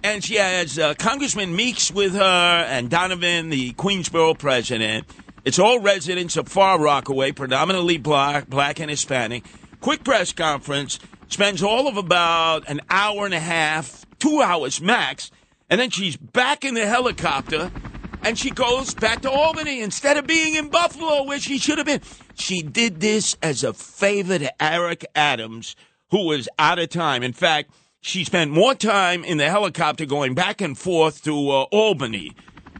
And 0.03 0.25
she 0.25 0.35
has 0.35 0.77
uh, 0.77 0.95
Congressman 0.95 1.55
Meeks 1.55 1.93
with 1.93 2.15
her 2.15 2.67
and 2.69 2.91
Donovan, 2.91 3.51
the 3.51 3.75
Queensboro 3.75 4.37
president. 4.37 5.07
It's 5.45 5.61
all 5.61 5.79
residents 5.79 6.37
of 6.37 6.49
Far 6.49 6.81
Rockaway, 6.81 7.31
predominantly 7.31 7.97
black, 7.97 8.49
black 8.49 8.81
and 8.81 8.91
Hispanic. 8.91 9.45
Quick 9.81 10.03
press 10.03 10.33
conference 10.33 10.99
spends 11.29 11.63
all 11.63 11.87
of 11.87 11.97
about 11.97 12.69
an 12.69 12.81
hour 12.91 13.25
and 13.25 13.35
a 13.35 13.39
half, 13.39 14.05
two 14.19 14.41
hours 14.43 14.81
max, 14.81 15.31
and 15.71 15.81
then 15.81 15.91
she's 15.91 16.17
back 16.17 16.65
in 16.65 16.75
the 16.75 16.87
helicopter 16.87 17.71
and 18.25 18.39
she 18.39 18.51
goes 18.51 18.95
back 18.95 19.23
to 19.23 19.31
Albany 19.31 19.81
instead 19.81 20.17
of 20.17 20.27
being 20.27 20.55
in 20.55 20.71
Buffalo 20.71 21.23
where 21.23 21.39
she 21.39 21.59
should 21.59 21.79
have 21.79 21.87
been. 21.87 22.03
She 22.35 22.63
did 22.63 23.01
this 23.01 23.37
as 23.43 23.65
a 23.65 23.73
favor 23.73 24.39
to 24.39 24.63
Eric 24.63 25.07
Adams, 25.15 25.77
who 26.11 26.27
was 26.27 26.49
out 26.59 26.79
of 26.79 26.89
time. 26.89 27.23
In 27.23 27.33
fact, 27.33 27.71
she 28.01 28.25
spent 28.25 28.51
more 28.51 28.75
time 28.75 29.25
in 29.25 29.39
the 29.39 29.51
helicopter 29.51 30.07
going 30.07 30.35
back 30.35 30.61
and 30.61 30.79
forth 30.79 31.23
to 31.25 31.51
uh, 31.51 31.63
Albany 31.65 32.35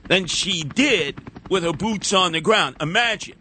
than 0.09 0.27
she 0.27 0.63
did 0.63 1.19
with 1.51 1.63
her 1.63 1.73
boots 1.73 2.13
on 2.13 2.33
the 2.33 2.41
ground. 2.41 2.77
Imagine 2.81 3.37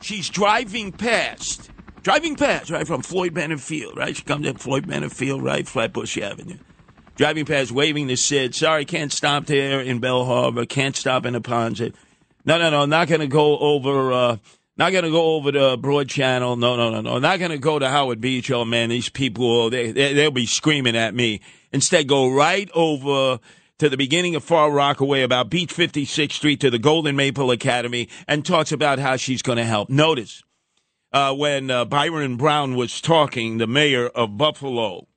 she's 0.00 0.28
driving 0.28 0.92
past, 0.92 1.70
driving 2.02 2.36
past, 2.36 2.70
right 2.70 2.86
from 2.86 3.02
Floyd 3.02 3.34
Bennett 3.34 3.60
Field, 3.60 3.96
right? 3.96 4.16
She 4.16 4.22
comes 4.22 4.46
in 4.46 4.56
Floyd 4.56 4.86
Bennett 4.86 5.12
Field, 5.12 5.42
right, 5.42 5.66
Flatbush 5.66 6.18
Avenue. 6.18 6.58
Driving 7.16 7.44
past, 7.44 7.70
waving 7.72 8.08
to 8.08 8.16
Sid. 8.16 8.54
Sorry, 8.54 8.84
can't 8.84 9.12
stop 9.12 9.46
there 9.46 9.80
in 9.80 9.98
Belle 9.98 10.24
Harbor. 10.24 10.64
Can't 10.64 10.96
stop 10.96 11.26
in 11.26 11.34
Neponsit. 11.34 11.94
No, 12.44 12.58
no, 12.58 12.70
no, 12.70 12.86
not 12.86 13.08
going 13.08 13.20
to 13.20 13.26
go 13.26 13.58
over. 13.58 14.12
Uh, 14.12 14.36
not 14.76 14.92
going 14.92 15.04
to 15.04 15.10
go 15.10 15.34
over 15.34 15.52
to 15.52 15.76
Broad 15.76 16.08
Channel. 16.08 16.56
No, 16.56 16.76
no, 16.76 16.90
no, 16.90 17.00
no. 17.00 17.18
Not 17.18 17.38
going 17.38 17.50
to 17.50 17.58
go 17.58 17.78
to 17.78 17.88
Howard 17.88 18.20
Beach. 18.20 18.50
Oh, 18.50 18.64
man, 18.64 18.88
these 18.88 19.08
people, 19.08 19.68
they, 19.70 19.92
they, 19.92 20.14
they'll 20.14 20.30
be 20.30 20.46
screaming 20.46 20.96
at 20.96 21.14
me. 21.14 21.40
Instead, 21.72 22.08
go 22.08 22.30
right 22.30 22.70
over 22.74 23.38
to 23.78 23.88
the 23.88 23.96
beginning 23.96 24.34
of 24.34 24.44
Far 24.44 24.70
Rockaway, 24.70 25.22
about 25.22 25.50
Beach 25.50 25.74
56th 25.74 26.32
Street 26.32 26.60
to 26.60 26.70
the 26.70 26.78
Goldie 26.78 27.12
Maple 27.12 27.50
Academy, 27.50 28.08
and 28.28 28.44
talks 28.44 28.72
about 28.72 28.98
how 28.98 29.16
she's 29.16 29.42
going 29.42 29.58
to 29.58 29.64
help. 29.64 29.90
Notice 29.90 30.42
uh, 31.12 31.34
when 31.34 31.70
uh, 31.70 31.84
Byron 31.84 32.36
Brown 32.36 32.74
was 32.74 33.00
talking, 33.00 33.58
the 33.58 33.66
mayor 33.66 34.06
of 34.06 34.38
Buffalo, 34.38 35.08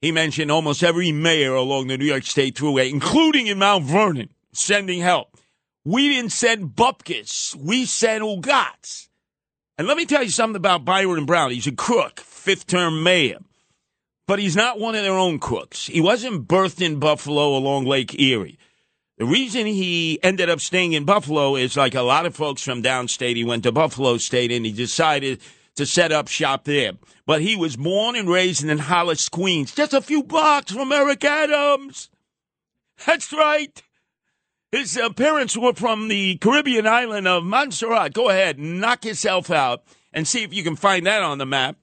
he 0.00 0.12
mentioned 0.12 0.50
almost 0.50 0.82
every 0.82 1.12
mayor 1.12 1.54
along 1.54 1.86
the 1.86 1.96
New 1.96 2.06
York 2.06 2.24
State 2.24 2.56
Thruway, 2.56 2.90
including 2.90 3.46
in 3.46 3.58
Mount 3.58 3.84
Vernon, 3.84 4.30
sending 4.52 5.00
help. 5.00 5.38
We 5.84 6.08
didn't 6.08 6.32
send 6.32 6.70
bupkis. 6.70 7.54
We 7.54 7.84
sent 7.84 8.24
Ugats. 8.24 9.08
And 9.76 9.86
let 9.86 9.96
me 9.96 10.06
tell 10.06 10.22
you 10.22 10.30
something 10.30 10.56
about 10.56 10.84
Byron 10.84 11.26
Brown. 11.26 11.50
He's 11.50 11.66
a 11.66 11.72
crook, 11.72 12.20
fifth 12.20 12.66
term 12.66 13.02
mayor. 13.02 13.38
But 14.26 14.38
he's 14.38 14.56
not 14.56 14.80
one 14.80 14.94
of 14.94 15.02
their 15.02 15.12
own 15.12 15.38
crooks. 15.38 15.86
He 15.86 16.00
wasn't 16.00 16.48
birthed 16.48 16.80
in 16.80 16.98
Buffalo 16.98 17.56
along 17.56 17.84
Lake 17.84 18.18
Erie. 18.18 18.58
The 19.18 19.26
reason 19.26 19.66
he 19.66 20.18
ended 20.22 20.48
up 20.48 20.60
staying 20.60 20.94
in 20.94 21.04
Buffalo 21.04 21.56
is 21.56 21.76
like 21.76 21.94
a 21.94 22.02
lot 22.02 22.24
of 22.24 22.34
folks 22.34 22.62
from 22.62 22.82
downstate. 22.82 23.36
He 23.36 23.44
went 23.44 23.64
to 23.64 23.72
Buffalo 23.72 24.16
State 24.16 24.50
and 24.50 24.64
he 24.64 24.72
decided 24.72 25.40
to 25.76 25.84
set 25.84 26.12
up 26.12 26.28
shop 26.28 26.64
there. 26.64 26.92
But 27.26 27.42
he 27.42 27.54
was 27.56 27.76
born 27.76 28.16
and 28.16 28.28
raised 28.28 28.64
in 28.64 28.78
Hollis, 28.78 29.28
Queens, 29.28 29.74
just 29.74 29.92
a 29.92 30.00
few 30.00 30.22
blocks 30.22 30.72
from 30.72 30.92
Eric 30.92 31.24
Adams. 31.24 32.08
That's 33.06 33.32
right. 33.32 33.82
His 34.74 34.96
uh, 34.96 35.08
parents 35.10 35.56
were 35.56 35.72
from 35.72 36.08
the 36.08 36.36
Caribbean 36.38 36.84
island 36.84 37.28
of 37.28 37.44
Montserrat. 37.44 38.12
Go 38.12 38.28
ahead, 38.28 38.58
knock 38.58 39.04
yourself 39.04 39.48
out 39.48 39.84
and 40.12 40.26
see 40.26 40.42
if 40.42 40.52
you 40.52 40.64
can 40.64 40.74
find 40.74 41.06
that 41.06 41.22
on 41.22 41.38
the 41.38 41.46
map. 41.46 41.76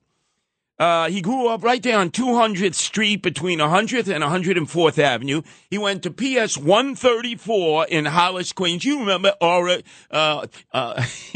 Uh, 0.77 1.07
he 1.07 1.21
grew 1.21 1.48
up 1.48 1.63
right 1.63 1.81
there 1.81 1.98
on 1.98 2.12
200th 2.12 2.74
Street 2.75 3.24
between 3.24 3.60
100th 3.60 4.13
and 4.13 4.25
104th 4.25 5.00
Avenue. 5.00 5.41
He 5.69 5.77
went 5.77 6.03
to 6.03 6.12
PS 6.12 6.57
134 6.57 7.86
in 7.86 8.07
Hollis, 8.07 8.51
Queens. 8.51 8.83
You 8.83 9.00
remember 9.00 9.36
Aura? 9.39 9.83
Uh, 10.10 10.48
uh, 10.74 11.01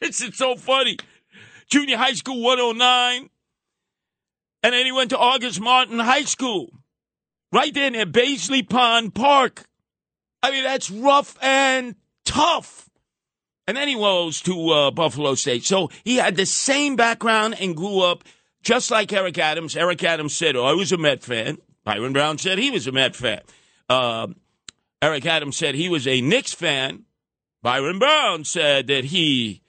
it's, 0.00 0.36
so 0.36 0.56
funny. 0.56 0.96
Junior 1.70 1.98
High 1.98 2.14
School 2.14 2.42
109. 2.42 3.30
And 4.64 4.72
then 4.72 4.84
he 4.84 4.90
went 4.90 5.10
to 5.10 5.18
August 5.18 5.60
Martin 5.60 6.00
High 6.00 6.24
School 6.24 6.72
right 7.54 7.72
there 7.72 7.90
near 7.90 8.04
Baisley 8.04 8.68
Pond 8.68 9.14
Park. 9.14 9.64
I 10.42 10.50
mean, 10.50 10.64
that's 10.64 10.90
rough 10.90 11.38
and 11.40 11.94
tough. 12.24 12.90
And 13.66 13.76
then 13.76 13.88
he 13.88 13.94
goes 13.94 14.42
to 14.42 14.70
uh, 14.70 14.90
Buffalo 14.90 15.34
State. 15.34 15.64
So 15.64 15.88
he 16.04 16.16
had 16.16 16.36
the 16.36 16.44
same 16.44 16.96
background 16.96 17.56
and 17.58 17.74
grew 17.74 18.00
up 18.00 18.24
just 18.62 18.90
like 18.90 19.12
Eric 19.12 19.38
Adams. 19.38 19.76
Eric 19.76 20.04
Adams 20.04 20.34
said, 20.34 20.56
oh, 20.56 20.64
I 20.64 20.72
was 20.72 20.92
a 20.92 20.98
Met 20.98 21.22
fan. 21.22 21.58
Byron 21.84 22.12
Brown 22.12 22.38
said 22.38 22.58
he 22.58 22.70
was 22.70 22.86
a 22.86 22.92
Met 22.92 23.14
fan. 23.14 23.40
Uh, 23.88 24.28
Eric 25.00 25.24
Adams 25.24 25.56
said 25.56 25.74
he 25.74 25.88
was 25.88 26.06
a 26.06 26.20
Knicks 26.20 26.52
fan. 26.52 27.04
Byron 27.62 27.98
Brown 27.98 28.44
said 28.44 28.88
that 28.88 29.04
he 29.04 29.62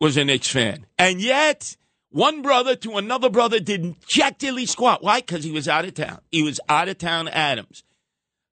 was 0.00 0.16
a 0.16 0.24
Knicks 0.24 0.48
fan. 0.48 0.86
And 0.98 1.20
yet, 1.20 1.76
one 2.14 2.42
brother 2.42 2.76
to 2.76 2.96
another 2.96 3.28
brother 3.28 3.58
didn't 3.58 4.06
jack 4.06 4.40
squat. 4.66 5.02
Why? 5.02 5.20
Because 5.20 5.42
he 5.42 5.50
was 5.50 5.66
out 5.66 5.84
of 5.84 5.94
town. 5.94 6.20
He 6.30 6.44
was 6.44 6.60
out 6.68 6.88
of 6.88 6.98
town 6.98 7.26
Adams. 7.26 7.82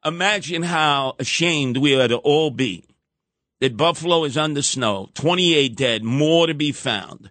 Imagine 0.04 0.64
how 0.64 1.14
ashamed 1.20 1.76
we 1.76 1.94
are 1.94 2.08
to 2.08 2.16
all 2.16 2.50
be 2.50 2.84
that 3.60 3.76
Buffalo 3.76 4.24
is 4.24 4.36
under 4.36 4.62
snow, 4.62 5.10
28 5.14 5.76
dead, 5.76 6.02
more 6.02 6.48
to 6.48 6.54
be 6.54 6.72
found. 6.72 7.30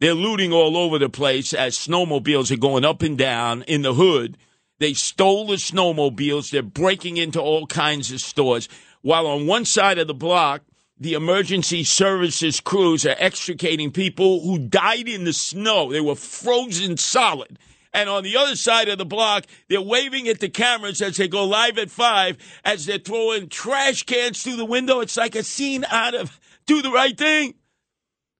They're 0.00 0.14
looting 0.14 0.54
all 0.54 0.74
over 0.74 0.98
the 0.98 1.10
place 1.10 1.52
as 1.52 1.76
snowmobiles 1.76 2.50
are 2.50 2.56
going 2.56 2.86
up 2.86 3.02
and 3.02 3.18
down 3.18 3.60
in 3.64 3.82
the 3.82 3.92
hood. 3.92 4.38
They 4.78 4.94
stole 4.94 5.48
the 5.48 5.56
snowmobiles. 5.56 6.50
They're 6.50 6.62
breaking 6.62 7.18
into 7.18 7.42
all 7.42 7.66
kinds 7.66 8.10
of 8.10 8.22
stores. 8.22 8.70
While 9.02 9.26
on 9.26 9.46
one 9.46 9.66
side 9.66 9.98
of 9.98 10.06
the 10.06 10.14
block, 10.14 10.62
the 11.00 11.14
emergency 11.14 11.84
services 11.84 12.60
crews 12.60 13.06
are 13.06 13.14
extricating 13.18 13.90
people 13.90 14.40
who 14.40 14.58
died 14.58 15.08
in 15.08 15.24
the 15.24 15.32
snow. 15.32 15.92
They 15.92 16.00
were 16.00 16.16
frozen 16.16 16.96
solid. 16.96 17.58
And 17.92 18.08
on 18.08 18.22
the 18.22 18.36
other 18.36 18.56
side 18.56 18.88
of 18.88 18.98
the 18.98 19.06
block, 19.06 19.46
they're 19.68 19.80
waving 19.80 20.28
at 20.28 20.40
the 20.40 20.48
cameras 20.48 21.00
as 21.00 21.16
they 21.16 21.28
go 21.28 21.44
live 21.44 21.78
at 21.78 21.90
five, 21.90 22.36
as 22.64 22.86
they're 22.86 22.98
throwing 22.98 23.48
trash 23.48 24.02
cans 24.02 24.42
through 24.42 24.56
the 24.56 24.64
window. 24.64 25.00
It's 25.00 25.16
like 25.16 25.34
a 25.34 25.42
scene 25.42 25.84
out 25.88 26.14
of 26.14 26.38
Do 26.66 26.82
the 26.82 26.90
Right 26.90 27.16
Thing 27.16 27.54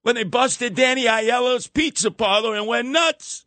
when 0.03 0.17
they 0.17 0.25
busted 0.25 0.75
Danny 0.75 1.05
Aiello's 1.05 1.67
pizza 1.67 2.11
parlor 2.11 2.57
and 2.57 2.67
went 2.67 2.89
nuts. 2.89 3.47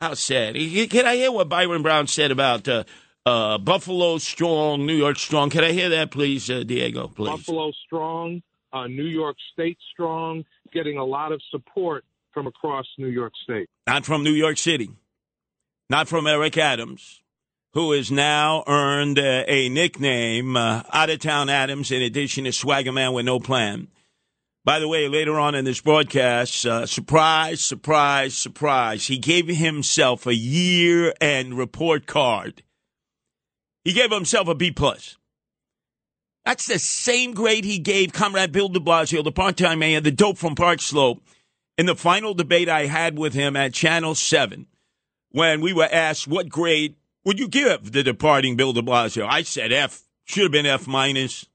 How 0.00 0.14
sad. 0.14 0.56
Can 0.90 1.06
I 1.06 1.16
hear 1.16 1.32
what 1.32 1.48
Byron 1.48 1.82
Brown 1.82 2.06
said 2.06 2.30
about 2.30 2.68
uh, 2.68 2.84
uh, 3.26 3.58
Buffalo 3.58 4.18
strong, 4.18 4.86
New 4.86 4.94
York 4.94 5.18
strong. 5.18 5.50
Can 5.50 5.64
I 5.64 5.72
hear 5.72 5.88
that, 5.90 6.12
please, 6.12 6.48
uh, 6.48 6.62
Diego? 6.62 7.08
Please. 7.08 7.30
Buffalo 7.30 7.72
strong, 7.84 8.40
uh, 8.72 8.86
New 8.86 9.04
York 9.04 9.36
State 9.52 9.78
strong, 9.92 10.44
getting 10.72 10.96
a 10.96 11.04
lot 11.04 11.32
of 11.32 11.42
support 11.50 12.04
from 12.32 12.46
across 12.46 12.86
New 12.98 13.08
York 13.08 13.32
State. 13.42 13.68
Not 13.86 14.06
from 14.06 14.22
New 14.22 14.32
York 14.32 14.58
City. 14.58 14.90
Not 15.90 16.08
from 16.08 16.26
Eric 16.26 16.56
Adams, 16.56 17.22
who 17.72 17.92
has 17.92 18.10
now 18.10 18.64
earned 18.66 19.18
uh, 19.18 19.44
a 19.46 19.68
nickname, 19.68 20.56
uh, 20.56 20.82
Out 20.92 21.10
of 21.10 21.18
Town 21.18 21.48
Adams, 21.48 21.90
in 21.90 22.02
addition 22.02 22.44
to 22.44 22.52
Swagger 22.52 22.92
Man 22.92 23.12
with 23.12 23.24
No 23.24 23.40
Plan. 23.40 23.88
By 24.64 24.80
the 24.80 24.88
way, 24.88 25.06
later 25.08 25.38
on 25.38 25.54
in 25.54 25.64
this 25.64 25.80
broadcast, 25.80 26.66
uh, 26.66 26.86
surprise, 26.86 27.64
surprise, 27.64 28.36
surprise, 28.36 29.06
he 29.06 29.18
gave 29.18 29.46
himself 29.46 30.26
a 30.26 30.34
year 30.34 31.14
end 31.20 31.56
report 31.56 32.06
card 32.06 32.64
he 33.86 33.92
gave 33.92 34.10
himself 34.10 34.48
a 34.48 34.54
B 34.56 34.72
plus. 34.72 35.16
That's 36.44 36.66
the 36.66 36.80
same 36.80 37.34
grade 37.34 37.64
he 37.64 37.78
gave 37.78 38.12
Comrade 38.12 38.50
Bill 38.50 38.68
de 38.68 38.80
Blasio, 38.80 39.22
the 39.22 39.30
part-time 39.30 39.78
mayor, 39.78 40.00
the 40.00 40.10
dope 40.10 40.38
from 40.38 40.56
Park 40.56 40.80
Slope, 40.80 41.22
in 41.78 41.86
the 41.86 41.94
final 41.94 42.34
debate 42.34 42.68
I 42.68 42.86
had 42.86 43.16
with 43.16 43.32
him 43.32 43.54
at 43.54 43.74
Channel 43.74 44.16
7 44.16 44.66
when 45.30 45.60
we 45.60 45.72
were 45.72 45.88
asked 45.92 46.26
what 46.26 46.48
grade 46.48 46.96
would 47.24 47.38
you 47.38 47.46
give 47.46 47.92
the 47.92 48.02
departing 48.02 48.56
Bill 48.56 48.72
de 48.72 48.82
Blasio? 48.82 49.24
I 49.24 49.42
said 49.42 49.70
F, 49.70 50.02
should 50.24 50.42
have 50.42 50.52
been 50.52 50.66
F 50.66 50.88
minus. 50.88 51.46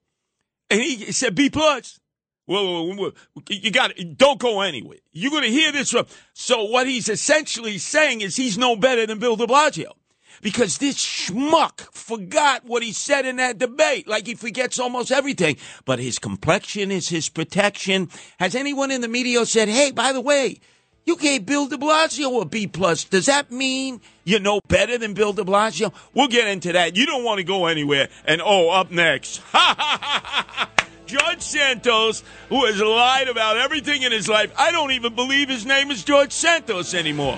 And 0.69 0.79
he 0.79 1.11
said 1.11 1.35
B 1.35 1.50
plus. 1.50 2.00
Well, 2.47 3.11
you 3.50 3.71
got 3.71 4.00
it. 4.00 4.17
Don't 4.17 4.39
go 4.39 4.61
anywhere. 4.61 5.00
You're 5.11 5.31
going 5.31 5.43
to 5.43 5.50
hear 5.50 5.73
this 5.73 5.91
from. 5.91 6.05
So 6.31 6.63
what 6.63 6.88
he's 6.88 7.09
essentially 7.09 7.77
saying 7.77 8.21
is 8.21 8.38
he's 8.38 8.57
no 8.57 8.77
better 8.77 9.05
than 9.05 9.19
Bill 9.19 9.35
de 9.35 9.47
Blasio 9.47 9.95
because 10.41 10.77
this 10.79 10.98
schmuck 10.98 11.81
forgot 11.93 12.65
what 12.65 12.83
he 12.83 12.91
said 12.91 13.25
in 13.25 13.38
that 13.38 13.57
debate. 13.57 14.07
Like 14.07 14.27
he 14.27 14.36
forgets 14.36 14.79
almost 14.79 15.12
everything. 15.12 15.57
But 15.86 16.00
his 16.00 16.19
complexion 16.19 16.91
is 16.91 17.10
his 17.10 17.29
protection. 17.29 18.10
Has 18.39 18.55
anyone 18.55 18.91
in 18.91 19.01
the 19.01 19.07
media 19.07 19.45
said, 19.45 19.69
hey, 19.69 19.91
by 19.91 20.12
the 20.12 20.21
way, 20.21 20.60
you 21.05 21.17
gave 21.17 21.45
Bill 21.45 21.67
de 21.67 21.77
Blasio 21.77 22.41
a 22.41 22.45
B 22.45 22.67
plus. 22.67 23.05
Does 23.05 23.25
that 23.25 23.51
mean 23.51 24.01
you 24.24 24.39
know 24.39 24.60
better 24.67 24.98
than 24.98 25.13
Bill 25.13 25.33
de 25.33 25.43
Blasio? 25.43 25.93
We'll 26.13 26.27
get 26.27 26.48
into 26.48 26.74
that. 26.74 26.95
You 26.95 27.05
don't 27.05 27.24
want 27.24 27.39
to 27.39 27.43
go 27.43 27.65
anywhere. 27.65 28.10
And 28.25 28.41
oh, 28.43 28.69
up 28.69 28.91
next. 28.91 29.41
George 31.07 31.41
Santos, 31.41 32.24
who 32.48 32.65
has 32.65 32.79
lied 32.79 33.27
about 33.27 33.57
everything 33.57 34.03
in 34.03 34.12
his 34.12 34.29
life. 34.29 34.53
I 34.57 34.71
don't 34.71 34.91
even 34.91 35.13
believe 35.13 35.50
his 35.50 35.65
name 35.65 35.91
is 35.91 36.03
George 36.03 36.31
Santos 36.31 36.93
anymore. 36.93 37.38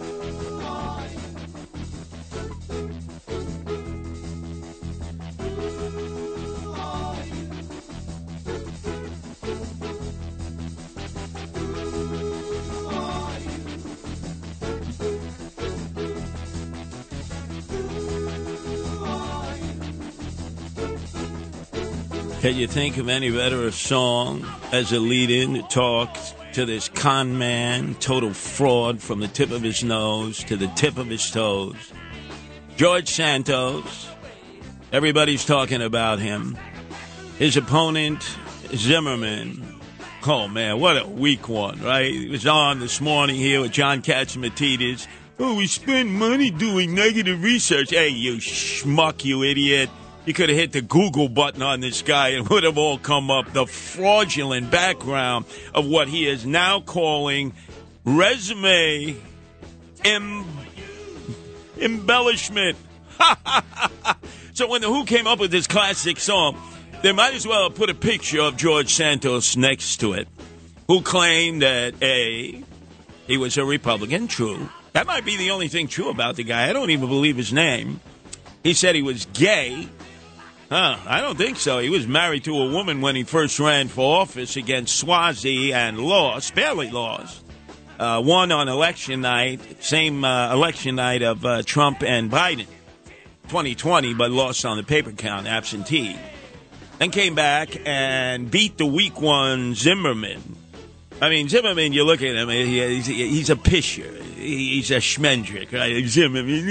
Can 22.41 22.55
you 22.55 22.65
think 22.65 22.97
of 22.97 23.07
any 23.07 23.29
better 23.29 23.69
song 23.69 24.43
as 24.71 24.91
a 24.91 24.99
lead 24.99 25.29
in 25.29 25.53
to 25.53 25.61
talk 25.61 26.17
to 26.53 26.65
this 26.65 26.89
con 26.89 27.37
man, 27.37 27.93
total 27.93 28.33
fraud 28.33 28.99
from 28.99 29.19
the 29.19 29.27
tip 29.27 29.51
of 29.51 29.61
his 29.61 29.83
nose 29.83 30.43
to 30.45 30.57
the 30.57 30.65
tip 30.69 30.97
of 30.97 31.05
his 31.05 31.29
toes? 31.29 31.93
George 32.77 33.07
Santos. 33.09 34.07
Everybody's 34.91 35.45
talking 35.45 35.83
about 35.83 36.17
him. 36.17 36.57
His 37.37 37.57
opponent, 37.57 38.23
Zimmerman. 38.73 39.63
Oh, 40.25 40.47
man, 40.47 40.79
what 40.79 40.99
a 40.99 41.05
weak 41.05 41.47
one, 41.47 41.79
right? 41.79 42.11
He 42.11 42.27
was 42.27 42.47
on 42.47 42.79
this 42.79 42.99
morning 42.99 43.35
here 43.35 43.61
with 43.61 43.71
John 43.71 44.01
Catsimatidis. 44.01 45.05
Oh, 45.37 45.57
we 45.57 45.67
spend 45.67 46.11
money 46.11 46.49
doing 46.49 46.95
negative 46.95 47.43
research. 47.43 47.91
Hey, 47.91 48.09
you 48.09 48.37
schmuck, 48.37 49.23
you 49.23 49.43
idiot. 49.43 49.91
You 50.25 50.33
could 50.33 50.49
have 50.49 50.57
hit 50.57 50.71
the 50.71 50.81
Google 50.81 51.29
button 51.29 51.61
on 51.63 51.79
this 51.79 52.01
guy 52.01 52.29
it 52.29 52.49
would 52.49 52.63
have 52.63 52.77
all 52.77 52.97
come 52.97 53.31
up. 53.31 53.51
The 53.53 53.65
fraudulent 53.65 54.69
background 54.69 55.45
of 55.73 55.87
what 55.87 56.07
he 56.07 56.27
is 56.27 56.45
now 56.45 56.79
calling 56.79 57.53
resume 58.05 59.15
em- 60.05 60.45
embellishment. 61.79 62.77
so 64.53 64.69
when 64.69 64.81
the 64.81 64.87
Who 64.87 65.05
came 65.05 65.27
up 65.27 65.39
with 65.39 65.51
this 65.51 65.67
classic 65.67 66.19
song, 66.19 66.57
they 67.01 67.11
might 67.11 67.33
as 67.33 67.47
well 67.47 67.69
put 67.71 67.89
a 67.89 67.95
picture 67.95 68.41
of 68.41 68.57
George 68.57 68.93
Santos 68.93 69.57
next 69.57 69.97
to 69.97 70.13
it, 70.13 70.27
who 70.87 71.01
claimed 71.01 71.63
that 71.63 71.95
A, 72.01 72.63
he 73.25 73.37
was 73.37 73.57
a 73.57 73.65
Republican, 73.65 74.27
true. 74.27 74.69
That 74.93 75.07
might 75.07 75.25
be 75.25 75.37
the 75.37 75.51
only 75.51 75.67
thing 75.67 75.87
true 75.87 76.09
about 76.09 76.35
the 76.35 76.43
guy. 76.43 76.69
I 76.69 76.73
don't 76.73 76.91
even 76.91 77.07
believe 77.07 77.37
his 77.37 77.51
name. 77.51 78.01
He 78.63 78.73
said 78.73 78.93
he 78.93 79.01
was 79.01 79.25
gay. 79.33 79.87
Huh, 80.71 80.95
I 81.05 81.19
don't 81.19 81.37
think 81.37 81.57
so. 81.57 81.79
He 81.79 81.89
was 81.89 82.07
married 82.07 82.45
to 82.45 82.55
a 82.57 82.71
woman 82.71 83.01
when 83.01 83.17
he 83.17 83.23
first 83.23 83.59
ran 83.59 83.89
for 83.89 84.21
office 84.21 84.55
against 84.55 85.03
Suozzi 85.05 85.73
and 85.73 85.99
lost, 85.99 86.55
barely 86.55 86.89
lost. 86.89 87.43
Uh, 87.99 88.21
won 88.23 88.53
on 88.53 88.69
election 88.69 89.19
night, 89.19 89.59
same 89.83 90.23
uh, 90.23 90.53
election 90.53 90.95
night 90.95 91.23
of 91.23 91.45
uh, 91.45 91.61
Trump 91.63 92.01
and 92.03 92.31
Biden, 92.31 92.67
2020, 93.49 94.13
but 94.13 94.31
lost 94.31 94.63
on 94.63 94.77
the 94.77 94.83
paper 94.83 95.11
count, 95.11 95.45
absentee. 95.45 96.15
Then 96.99 97.11
came 97.11 97.35
back 97.35 97.75
and 97.85 98.49
beat 98.49 98.77
the 98.77 98.85
weak 98.85 99.19
one, 99.19 99.75
Zimmerman. 99.75 100.55
I 101.21 101.29
mean, 101.29 101.49
Zimmerman, 101.49 101.91
you 101.91 102.05
look 102.05 102.21
at 102.21 102.33
him, 102.33 102.47
he- 102.47 102.79
he's, 102.95 103.07
he's 103.07 103.49
a 103.49 103.57
pisher. 103.57 104.23
He's 104.37 104.89
a 104.89 105.01
schmendrick, 105.01 105.73
right? 105.73 106.05
Zimmerman. 106.07 106.61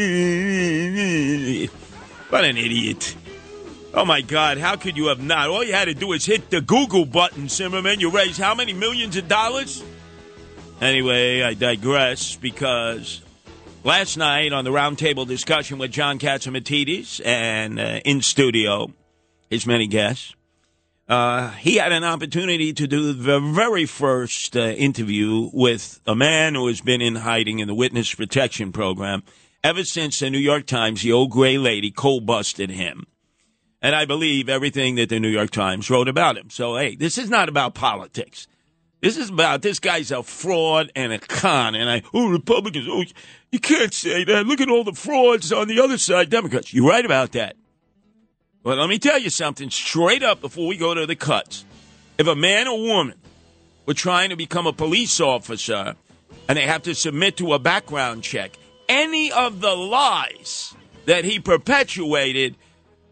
What 2.31 2.45
an 2.45 2.57
idiot. 2.57 3.17
Oh 3.92 4.05
my 4.05 4.20
God, 4.20 4.59
how 4.59 4.76
could 4.76 4.96
you 4.96 5.07
have 5.09 5.20
not? 5.20 5.48
All 5.48 5.64
you 5.64 5.72
had 5.72 5.87
to 5.87 5.94
do 5.94 6.12
is 6.12 6.24
hit 6.24 6.48
the 6.50 6.61
Google 6.61 7.05
button, 7.05 7.48
Zimmerman. 7.48 7.98
You 7.98 8.11
raised 8.11 8.40
how 8.40 8.55
many 8.55 8.72
millions 8.72 9.16
of 9.16 9.26
dollars? 9.26 9.83
Anyway, 10.81 11.42
I 11.42 11.55
digress 11.55 12.37
because 12.37 13.20
last 13.83 14.16
night 14.16 14.53
on 14.53 14.64
the 14.64 14.70
roundtable 14.70 15.26
discussion 15.26 15.79
with 15.79 15.90
John 15.90 16.20
Catsimatidis 16.20 17.20
and 17.24 17.81
uh, 17.81 18.00
in 18.05 18.22
studio, 18.22 18.92
his 19.50 19.66
many 19.66 19.88
guests, 19.88 20.37
uh, 21.09 21.50
he 21.50 21.74
had 21.74 21.90
an 21.90 22.05
opportunity 22.05 22.72
to 22.72 22.87
do 22.87 23.12
the 23.12 23.40
very 23.40 23.87
first 23.87 24.57
uh, 24.57 24.61
interview 24.61 25.50
with 25.53 25.98
a 26.07 26.14
man 26.14 26.55
who 26.55 26.68
has 26.68 26.81
been 26.81 27.03
in 27.03 27.16
hiding 27.16 27.59
in 27.59 27.66
the 27.66 27.74
witness 27.74 28.14
protection 28.14 28.70
program 28.70 29.24
ever 29.64 29.83
since 29.83 30.20
the 30.20 30.31
New 30.31 30.38
York 30.38 30.66
Times, 30.66 31.03
the 31.03 31.11
old 31.11 31.33
gray 31.33 31.59
lady, 31.59 31.90
cold 31.90 32.24
busted 32.24 32.70
him. 32.70 33.07
And 33.83 33.95
I 33.95 34.05
believe 34.05 34.49
everything 34.49 34.97
that 34.97 35.09
the 35.09 35.21
New 35.21 35.29
York 35.29 35.51
Times 35.51 35.88
wrote 35.88 36.09
about 36.09 36.37
him. 36.37 36.51
So, 36.51 36.77
hey, 36.77 36.97
this 36.97 37.16
is 37.16 37.31
not 37.31 37.49
about 37.49 37.75
politics. 37.75 38.47
This 39.01 39.16
is 39.16 39.31
about 39.31 39.62
this 39.62 39.79
guy's 39.79 40.11
a 40.11 40.23
fraud 40.23 40.93
and 40.95 41.12
a 41.12 41.19
con. 41.19 41.75
And 41.75 41.88
I, 41.88 42.03
oh, 42.12 42.31
Republicans, 42.31 42.87
oh, 42.88 43.05
you 43.51 43.59
can't 43.59 43.95
say 43.95 44.25
that. 44.25 44.47
Look 44.47 44.61
at 44.61 44.69
all 44.69 44.85
the 44.85 44.93
frauds 44.93 45.53
on 45.53 45.69
the 45.69 45.81
other 45.81 45.97
side, 45.97 46.29
Democrats. 46.29 46.75
You're 46.75 46.88
right 46.88 47.05
about 47.05 47.33
that. 47.33 47.57
But 48.62 48.77
let 48.77 48.90
me 48.90 48.99
tell 48.99 49.19
you 49.19 49.31
something 49.31 49.71
straight 49.71 50.23
up 50.23 50.43
before 50.43 50.66
we 50.66 50.77
go 50.77 50.93
to 50.93 51.07
the 51.07 51.16
cuts. 51.16 51.64
If 52.19 52.27
a 52.27 52.37
man 52.37 52.69
or 52.69 52.79
woman 52.79 53.16
were 53.87 53.95
trying 53.95 54.29
to 54.29 54.37
become 54.37 54.66
a 54.66 54.73
police 54.75 55.19
officer 55.19 55.95
and 56.47 56.59
they 56.59 56.66
have 56.66 56.83
to 56.83 56.95
submit 56.95 57.38
to 57.38 57.55
a 57.55 57.59
background 57.59 58.23
check, 58.23 58.59
any 58.87 59.33
of 59.33 59.62
the 59.62 59.75
lies 59.75 60.75
that 61.07 61.25
he 61.25 61.38
perpetuated 61.38 62.57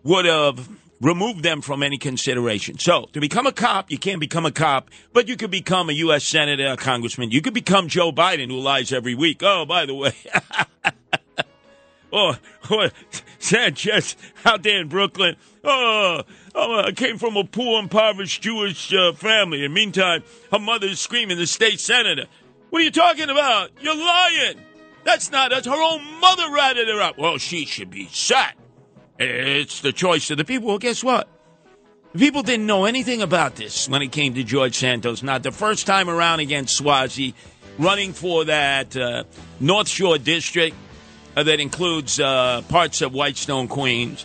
would 0.03 0.25
have 0.25 0.69
removed 1.01 1.43
them 1.43 1.61
from 1.61 1.83
any 1.83 1.99
consideration. 1.99 2.79
So, 2.79 3.09
to 3.13 3.21
become 3.21 3.47
a 3.47 3.53
cop, 3.53 3.91
you 3.91 3.99
can't 3.99 4.21
become 4.21 4.47
a 4.47 4.53
cop, 4.53 4.91
but 5.13 5.29
you 5.29 5.37
could 5.37 5.51
become 5.51 5.89
a 5.89 5.93
U.S. 5.93 6.25
Senator, 6.25 6.69
a 6.69 6.77
congressman. 6.77 7.31
You 7.31 7.41
could 7.41 7.55
become 7.55 7.89
Joe 7.89 8.13
Biden, 8.13 8.51
who 8.51 8.59
lies 8.59 8.93
every 8.93 9.15
week. 9.15 9.43
Oh, 9.43 9.65
by 9.65 9.87
the 9.87 9.95
way. 9.95 10.15
or, 12.11 12.39
or 12.71 12.91
Sanchez 13.39 14.17
out 14.45 14.63
there 14.63 14.81
in 14.81 14.89
Brooklyn. 14.89 15.37
Oh, 15.65 16.23
oh, 16.55 16.81
I 16.81 16.93
came 16.93 17.19
from 17.19 17.37
a 17.37 17.45
poor, 17.45 17.81
impoverished 17.81 18.43
Jewish 18.43 18.93
uh, 18.93 19.13
family. 19.13 19.65
And 19.65 19.75
meantime, 19.75 20.25
her 20.51 20.59
mother's 20.59 21.01
screaming, 21.01 21.39
the 21.39 21.47
state 21.47 21.81
senator. 21.81 22.27
What 22.71 22.83
are 22.83 22.85
you 22.85 22.91
talking 22.91 23.31
about? 23.31 23.71
You're 23.81 23.97
lying. 23.97 24.61
That's 25.05 25.31
not 25.31 25.53
us. 25.53 25.65
Her 25.65 25.73
own 25.73 26.21
mother 26.21 26.51
ratted 26.53 26.89
her 26.89 27.01
up. 27.01 27.17
Well, 27.17 27.39
she 27.39 27.65
should 27.65 27.91
be 27.91 28.09
shot. 28.09 28.55
It's 29.19 29.81
the 29.81 29.93
choice 29.93 30.31
of 30.31 30.37
the 30.39 30.45
people. 30.45 30.69
Well, 30.69 30.79
guess 30.79 31.03
what? 31.03 31.29
The 32.13 32.21
people 32.21 32.43
didn't 32.43 32.67
know 32.67 32.85
anything 32.85 33.21
about 33.21 33.57
this 33.57 33.89
when 33.89 34.01
it 34.01 34.13
came 34.13 34.35
to 34.35 34.45
George 34.45 34.77
Santos. 34.77 35.23
Not 35.23 35.43
the 35.43 35.51
first 35.51 35.87
time 35.87 36.09
around 36.09 36.41
against 36.41 36.81
Suozzi. 36.83 37.35
running 37.79 38.13
for 38.13 38.45
that 38.45 38.97
uh, 38.97 39.25
North 39.61 39.89
Shore 39.89 40.19
district 40.19 40.77
uh, 41.37 41.43
that 41.43 41.61
includes 41.61 42.19
uh, 42.21 42.63
parts 42.69 43.03
of 43.03 43.13
Whitestone, 43.13 43.69
Queens. 43.69 44.25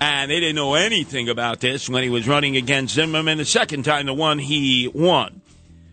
And 0.00 0.30
they 0.30 0.40
didn't 0.40 0.56
know 0.56 0.74
anything 0.74 1.28
about 1.28 1.60
this 1.60 1.88
when 1.88 2.02
he 2.02 2.10
was 2.10 2.26
running 2.26 2.56
against 2.56 2.94
Zimmerman 2.94 3.38
the 3.38 3.44
second 3.44 3.84
time, 3.84 4.06
the 4.06 4.14
one 4.14 4.38
he 4.38 4.90
won. 4.92 5.42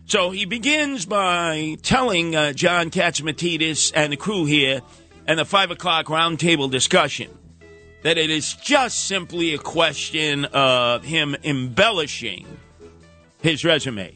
So 0.05 0.31
he 0.31 0.45
begins 0.45 1.05
by 1.05 1.77
telling 1.83 2.35
uh, 2.35 2.53
John 2.53 2.89
Catsimatidis 2.89 3.91
and 3.93 4.11
the 4.11 4.17
crew 4.17 4.45
here 4.45 4.81
and 5.27 5.37
the 5.37 5.45
5 5.45 5.71
o'clock 5.71 6.07
roundtable 6.07 6.71
discussion 6.71 7.29
that 8.03 8.17
it 8.17 8.29
is 8.29 8.53
just 8.53 9.07
simply 9.07 9.53
a 9.53 9.57
question 9.57 10.45
of 10.45 11.03
him 11.03 11.35
embellishing 11.43 12.45
his 13.41 13.63
resume. 13.63 14.15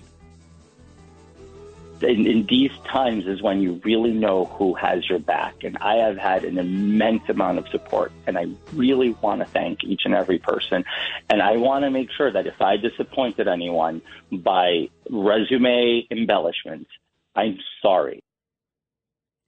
In, 2.02 2.28
in, 2.28 2.46
these 2.48 2.72
times 2.86 3.28
is 3.28 3.42
when 3.42 3.62
you 3.62 3.80
really 3.86 4.12
know 4.12 4.46
who 4.46 4.74
has 4.74 5.08
your 5.08 5.20
back. 5.20 5.64
And 5.64 5.78
I 5.78 5.96
have 5.96 6.18
had 6.18 6.44
an 6.44 6.58
immense 6.58 7.30
amount 7.30 7.60
of 7.60 7.68
support, 7.70 8.12
and 8.28 8.38
I 8.38 8.48
really 8.74 9.12
want 9.22 9.40
to 9.40 9.46
thank 9.46 9.86
each 9.86 10.02
and 10.04 10.14
every 10.14 10.38
person. 10.38 10.84
And 11.30 11.42
I 11.42 11.56
want 11.56 11.84
to 11.86 11.90
make 11.90 12.10
sure 12.12 12.30
that 12.30 12.46
if 12.46 12.62
I 12.62 12.76
disappointed 12.76 13.48
anyone 13.48 14.02
by 14.32 14.90
resume 15.10 16.06
embellishment, 16.12 16.88
I'm 17.36 17.58
sorry. 17.82 18.22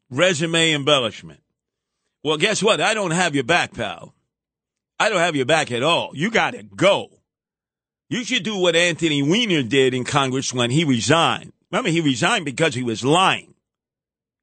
Resume 0.10 0.72
embellishment. 0.72 1.42
Well, 2.24 2.38
guess 2.38 2.64
what? 2.64 2.80
I 2.80 2.94
don't 2.94 3.12
have 3.12 3.36
your 3.36 3.44
back, 3.44 3.74
pal. 3.74 4.14
I 5.00 5.10
don't 5.10 5.20
have 5.20 5.36
your 5.36 5.46
back 5.46 5.72
at 5.72 5.84
all. 5.84 6.12
You 6.14 6.32
got 6.32 6.52
to 6.52 6.64
go. 6.64 7.10
You 8.10 8.24
should 8.24 8.44
do 8.44 8.58
what 8.58 8.76
Anthony 8.76 9.24
Weiner 9.24 9.64
did 9.64 9.94
in 9.94 10.04
Congress 10.04 10.54
when 10.54 10.72
he 10.72 10.84
resigned. 10.86 11.54
Remember, 11.72 11.90
he 11.90 12.02
resigned 12.02 12.46
because 12.46 12.76
he 12.76 12.84
was 12.84 13.04
lying. 13.04 13.56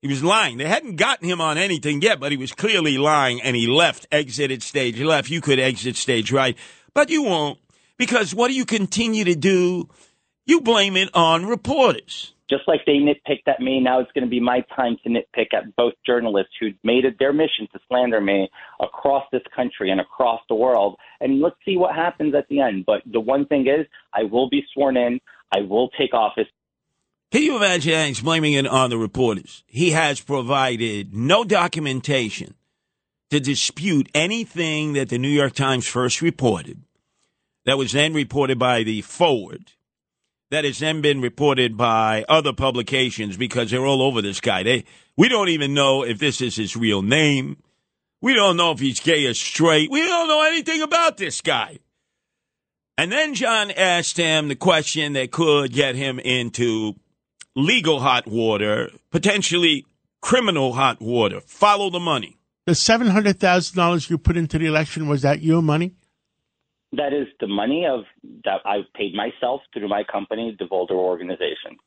He 0.02 0.08
was 0.08 0.24
lying. 0.24 0.58
They 0.58 0.66
hadn't 0.66 0.96
gotten 0.96 1.28
him 1.28 1.40
on 1.40 1.58
anything 1.58 2.02
yet, 2.02 2.18
but 2.18 2.32
he 2.32 2.36
was 2.36 2.52
clearly 2.52 2.98
lying, 2.98 3.40
and 3.40 3.54
he 3.54 3.68
left, 3.68 4.06
exited 4.10 4.62
stage 4.62 5.00
left. 5.00 5.30
You 5.30 5.40
could 5.40 5.60
exit 5.60 5.96
stage 5.96 6.32
right, 6.32 6.58
but 6.92 7.08
you 7.08 7.22
won't 7.22 7.60
because 7.96 8.34
what 8.34 8.48
do 8.48 8.54
you 8.54 8.64
continue 8.64 9.24
to 9.24 9.36
do? 9.36 9.88
You 10.44 10.60
blame 10.60 10.96
it 10.96 11.08
on 11.14 11.46
reporters. 11.46 12.31
Just 12.50 12.64
like 12.66 12.80
they 12.84 12.94
nitpicked 12.98 13.46
at 13.46 13.60
me, 13.60 13.80
now 13.80 14.00
it's 14.00 14.12
going 14.12 14.24
to 14.24 14.30
be 14.30 14.40
my 14.40 14.62
time 14.76 14.96
to 15.04 15.08
nitpick 15.08 15.54
at 15.54 15.74
both 15.76 15.94
journalists 16.04 16.52
who 16.60 16.70
made 16.84 17.04
it 17.04 17.18
their 17.18 17.32
mission 17.32 17.66
to 17.72 17.80
slander 17.88 18.20
me 18.20 18.50
across 18.80 19.24
this 19.32 19.42
country 19.54 19.90
and 19.90 20.00
across 20.00 20.40
the 20.48 20.54
world. 20.54 20.96
And 21.20 21.40
let's 21.40 21.56
see 21.64 21.76
what 21.76 21.94
happens 21.94 22.34
at 22.34 22.48
the 22.48 22.60
end. 22.60 22.84
But 22.84 23.02
the 23.10 23.20
one 23.20 23.46
thing 23.46 23.66
is, 23.68 23.86
I 24.12 24.24
will 24.24 24.50
be 24.50 24.64
sworn 24.74 24.96
in. 24.96 25.20
I 25.54 25.60
will 25.60 25.88
take 25.98 26.12
office. 26.12 26.48
Can 27.30 27.42
you 27.42 27.56
imagine 27.56 28.08
he's 28.08 28.20
blaming 28.20 28.52
it 28.52 28.66
on 28.66 28.90
the 28.90 28.98
reporters? 28.98 29.64
He 29.66 29.92
has 29.92 30.20
provided 30.20 31.14
no 31.14 31.44
documentation 31.44 32.54
to 33.30 33.40
dispute 33.40 34.10
anything 34.14 34.92
that 34.92 35.08
the 35.08 35.16
New 35.16 35.30
York 35.30 35.54
Times 35.54 35.86
first 35.86 36.20
reported, 36.20 36.82
that 37.64 37.78
was 37.78 37.92
then 37.92 38.12
reported 38.12 38.58
by 38.58 38.82
the 38.82 39.00
Forward, 39.00 39.72
that 40.52 40.66
has 40.66 40.80
then 40.80 41.00
been 41.00 41.22
reported 41.22 41.78
by 41.78 42.26
other 42.28 42.52
publications 42.52 43.38
because 43.38 43.70
they're 43.70 43.86
all 43.86 44.02
over 44.02 44.20
this 44.20 44.38
guy. 44.38 44.62
They, 44.62 44.84
we 45.16 45.30
don't 45.30 45.48
even 45.48 45.72
know 45.72 46.04
if 46.04 46.18
this 46.18 46.42
is 46.42 46.56
his 46.56 46.76
real 46.76 47.00
name. 47.00 47.56
We 48.20 48.34
don't 48.34 48.58
know 48.58 48.72
if 48.72 48.78
he's 48.78 49.00
gay 49.00 49.24
or 49.24 49.32
straight. 49.32 49.90
We 49.90 50.06
don't 50.06 50.28
know 50.28 50.44
anything 50.44 50.82
about 50.82 51.16
this 51.16 51.40
guy. 51.40 51.78
And 52.98 53.10
then 53.10 53.32
John 53.32 53.70
asked 53.70 54.18
him 54.18 54.48
the 54.48 54.54
question 54.54 55.14
that 55.14 55.30
could 55.30 55.72
get 55.72 55.94
him 55.94 56.18
into 56.18 56.96
legal 57.56 58.00
hot 58.00 58.26
water, 58.26 58.90
potentially 59.10 59.86
criminal 60.20 60.74
hot 60.74 61.00
water. 61.00 61.40
Follow 61.40 61.88
the 61.88 61.98
money. 61.98 62.36
The 62.66 62.72
$700,000 62.72 64.10
you 64.10 64.18
put 64.18 64.36
into 64.36 64.58
the 64.58 64.66
election, 64.66 65.08
was 65.08 65.22
that 65.22 65.40
your 65.40 65.62
money? 65.62 65.94
That 66.92 67.14
is 67.14 67.26
the 67.40 67.46
money 67.46 67.86
of 67.86 68.04
that 68.44 68.60
I 68.66 68.80
paid 68.94 69.14
myself 69.14 69.62
through 69.72 69.88
my 69.88 70.02
company, 70.04 70.54
the 70.58 70.66
Devolder 70.66 70.92
Organization. 70.92 71.78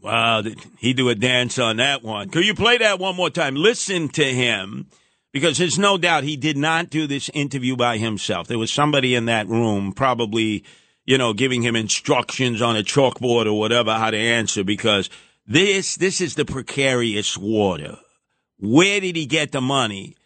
Wow, 0.00 0.42
he 0.78 0.92
do 0.92 1.08
a 1.08 1.14
dance 1.14 1.58
on 1.58 1.78
that 1.78 2.02
one. 2.02 2.28
Could 2.28 2.44
you 2.44 2.54
play 2.54 2.78
that 2.78 2.98
one 2.98 3.16
more 3.16 3.30
time? 3.30 3.54
Listen 3.54 4.08
to 4.10 4.24
him, 4.24 4.88
because 5.32 5.58
there's 5.58 5.78
no 5.78 5.96
doubt 5.98 6.24
he 6.24 6.36
did 6.36 6.56
not 6.56 6.90
do 6.90 7.06
this 7.06 7.30
interview 7.32 7.74
by 7.74 7.96
himself. 7.98 8.46
There 8.46 8.58
was 8.58 8.72
somebody 8.72 9.14
in 9.14 9.24
that 9.26 9.48
room, 9.48 9.92
probably, 9.92 10.64
you 11.06 11.16
know, 11.18 11.32
giving 11.32 11.62
him 11.62 11.74
instructions 11.74 12.60
on 12.60 12.76
a 12.76 12.82
chalkboard 12.82 13.46
or 13.46 13.58
whatever 13.58 13.94
how 13.94 14.10
to 14.10 14.18
answer. 14.18 14.62
Because 14.62 15.10
this 15.46 15.96
this 15.96 16.20
is 16.20 16.34
the 16.34 16.44
precarious 16.44 17.38
water. 17.38 17.96
Where 18.58 19.00
did 19.00 19.16
he 19.16 19.26
get 19.26 19.52
the 19.52 19.60
money? 19.60 20.16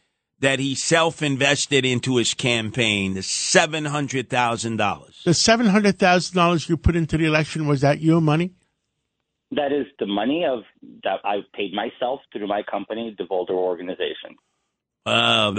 That 0.40 0.60
he 0.60 0.76
self 0.76 1.20
invested 1.20 1.84
into 1.84 2.16
his 2.16 2.32
campaign, 2.32 3.14
the 3.14 3.22
seven 3.22 3.84
hundred 3.84 4.30
thousand 4.30 4.76
dollars. 4.76 5.20
The 5.24 5.34
seven 5.34 5.66
hundred 5.66 5.98
thousand 5.98 6.36
dollars 6.36 6.68
you 6.68 6.76
put 6.76 6.94
into 6.94 7.18
the 7.18 7.24
election 7.24 7.66
was 7.66 7.80
that 7.80 8.00
your 8.00 8.20
money? 8.20 8.54
That 9.50 9.72
is 9.72 9.86
the 9.98 10.06
money 10.06 10.44
of 10.44 10.64
that 11.02 11.20
I 11.24 11.38
paid 11.54 11.72
myself 11.72 12.20
through 12.32 12.46
my 12.46 12.62
company, 12.62 13.16
the 13.18 13.24
Devolder 13.24 13.50
Organization. 13.50 14.36
Uh, 15.06 15.52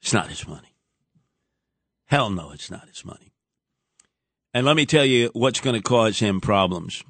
it's 0.00 0.12
not 0.12 0.28
his 0.28 0.46
money. 0.46 0.74
Hell 2.06 2.30
no, 2.30 2.52
it's 2.52 2.70
not 2.70 2.88
his 2.88 3.04
money. 3.04 3.32
And 4.52 4.64
let 4.64 4.76
me 4.76 4.86
tell 4.86 5.04
you 5.04 5.30
what's 5.32 5.60
going 5.60 5.74
to 5.74 5.82
cause 5.82 6.20
him 6.20 6.40
problems. 6.40 7.02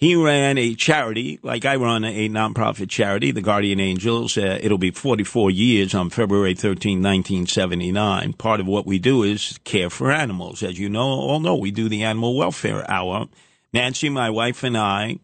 He 0.00 0.14
ran 0.14 0.58
a 0.58 0.76
charity, 0.76 1.40
like 1.42 1.64
I 1.64 1.74
run 1.74 2.04
a 2.04 2.28
nonprofit 2.28 2.88
charity, 2.88 3.32
the 3.32 3.40
Guardian 3.40 3.80
Angels. 3.80 4.38
Uh, 4.38 4.56
it'll 4.62 4.78
be 4.78 4.92
44 4.92 5.50
years 5.50 5.92
on 5.92 6.08
February 6.08 6.54
13, 6.54 7.02
1979. 7.02 8.34
Part 8.34 8.60
of 8.60 8.68
what 8.68 8.86
we 8.86 9.00
do 9.00 9.24
is 9.24 9.58
care 9.64 9.90
for 9.90 10.12
animals. 10.12 10.62
As 10.62 10.78
you 10.78 10.88
know, 10.88 11.00
all 11.00 11.40
know, 11.40 11.56
we 11.56 11.72
do 11.72 11.88
the 11.88 12.04
Animal 12.04 12.36
Welfare 12.36 12.88
Hour. 12.88 13.26
Nancy, 13.72 14.08
my 14.08 14.30
wife, 14.30 14.62
and 14.62 14.78
I, 14.78 15.18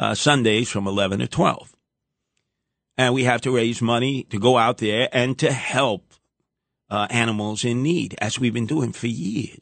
uh, 0.00 0.14
Sundays 0.14 0.70
from 0.70 0.86
11 0.86 1.18
to 1.18 1.26
12. 1.26 1.76
And 2.96 3.12
we 3.12 3.24
have 3.24 3.42
to 3.42 3.54
raise 3.54 3.82
money 3.82 4.22
to 4.30 4.38
go 4.38 4.56
out 4.56 4.78
there 4.78 5.10
and 5.12 5.38
to 5.38 5.52
help 5.52 6.14
uh, 6.88 7.08
animals 7.10 7.62
in 7.62 7.82
need, 7.82 8.16
as 8.22 8.38
we've 8.38 8.54
been 8.54 8.64
doing 8.64 8.92
for 8.92 9.06
years. 9.06 9.60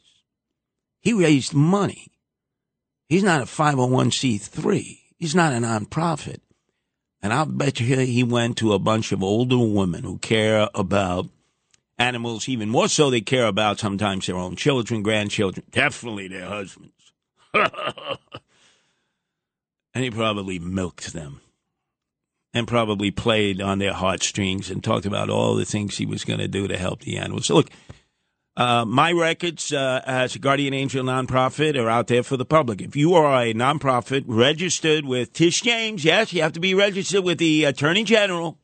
He 1.01 1.11
raised 1.11 1.53
money 1.53 2.13
He's 3.07 3.23
not 3.23 3.41
a 3.41 3.45
501c3. 3.45 4.99
He's 5.17 5.35
not 5.35 5.53
a 5.53 5.57
nonprofit. 5.57 6.39
And 7.21 7.33
I'll 7.33 7.45
bet 7.45 7.79
you 7.79 7.97
he 7.97 8.23
went 8.23 8.57
to 8.57 8.73
a 8.73 8.79
bunch 8.79 9.11
of 9.11 9.23
older 9.23 9.57
women 9.57 10.03
who 10.03 10.17
care 10.19 10.69
about 10.75 11.27
animals 11.97 12.47
even 12.47 12.69
more 12.69 12.87
so 12.87 13.09
they 13.09 13.21
care 13.21 13.47
about 13.47 13.79
sometimes 13.79 14.27
their 14.27 14.35
own 14.35 14.55
children, 14.55 15.01
grandchildren, 15.01 15.65
definitely 15.71 16.27
their 16.27 16.45
husbands. 16.45 16.93
and 17.53 17.69
he 20.03 20.11
probably 20.11 20.59
milked 20.59 21.13
them 21.13 21.41
and 22.53 22.67
probably 22.67 23.09
played 23.09 23.61
on 23.61 23.79
their 23.79 23.93
heartstrings 23.93 24.69
and 24.69 24.83
talked 24.83 25.05
about 25.05 25.29
all 25.29 25.55
the 25.55 25.65
things 25.65 25.97
he 25.97 26.05
was 26.05 26.23
going 26.23 26.39
to 26.39 26.47
do 26.47 26.67
to 26.67 26.77
help 26.77 27.01
the 27.01 27.17
animals. 27.17 27.47
So 27.47 27.55
look, 27.55 27.69
uh, 28.57 28.83
my 28.85 29.11
records 29.11 29.71
uh, 29.71 30.01
as 30.07 30.35
a 30.35 30.39
Guardian 30.39 30.73
Angel 30.73 31.05
nonprofit 31.05 31.79
are 31.79 31.87
out 31.87 32.07
there 32.07 32.23
for 32.23 32.37
the 32.37 32.45
public. 32.45 32.81
If 32.81 32.95
you 32.95 33.13
are 33.13 33.43
a 33.43 33.53
nonprofit 33.53 34.23
registered 34.25 35.05
with 35.05 35.31
Tish 35.31 35.61
James, 35.61 36.03
yes, 36.03 36.33
you 36.33 36.41
have 36.41 36.53
to 36.53 36.59
be 36.59 36.73
registered 36.73 37.23
with 37.23 37.37
the 37.37 37.65
Attorney 37.65 38.03
General. 38.03 38.57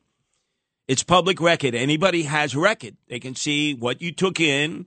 It's 0.88 1.04
public 1.04 1.40
record. 1.40 1.76
Anybody 1.76 2.24
has 2.24 2.56
record. 2.56 2.96
They 3.08 3.20
can 3.20 3.36
see 3.36 3.72
what 3.72 4.02
you 4.02 4.10
took 4.10 4.40
in 4.40 4.86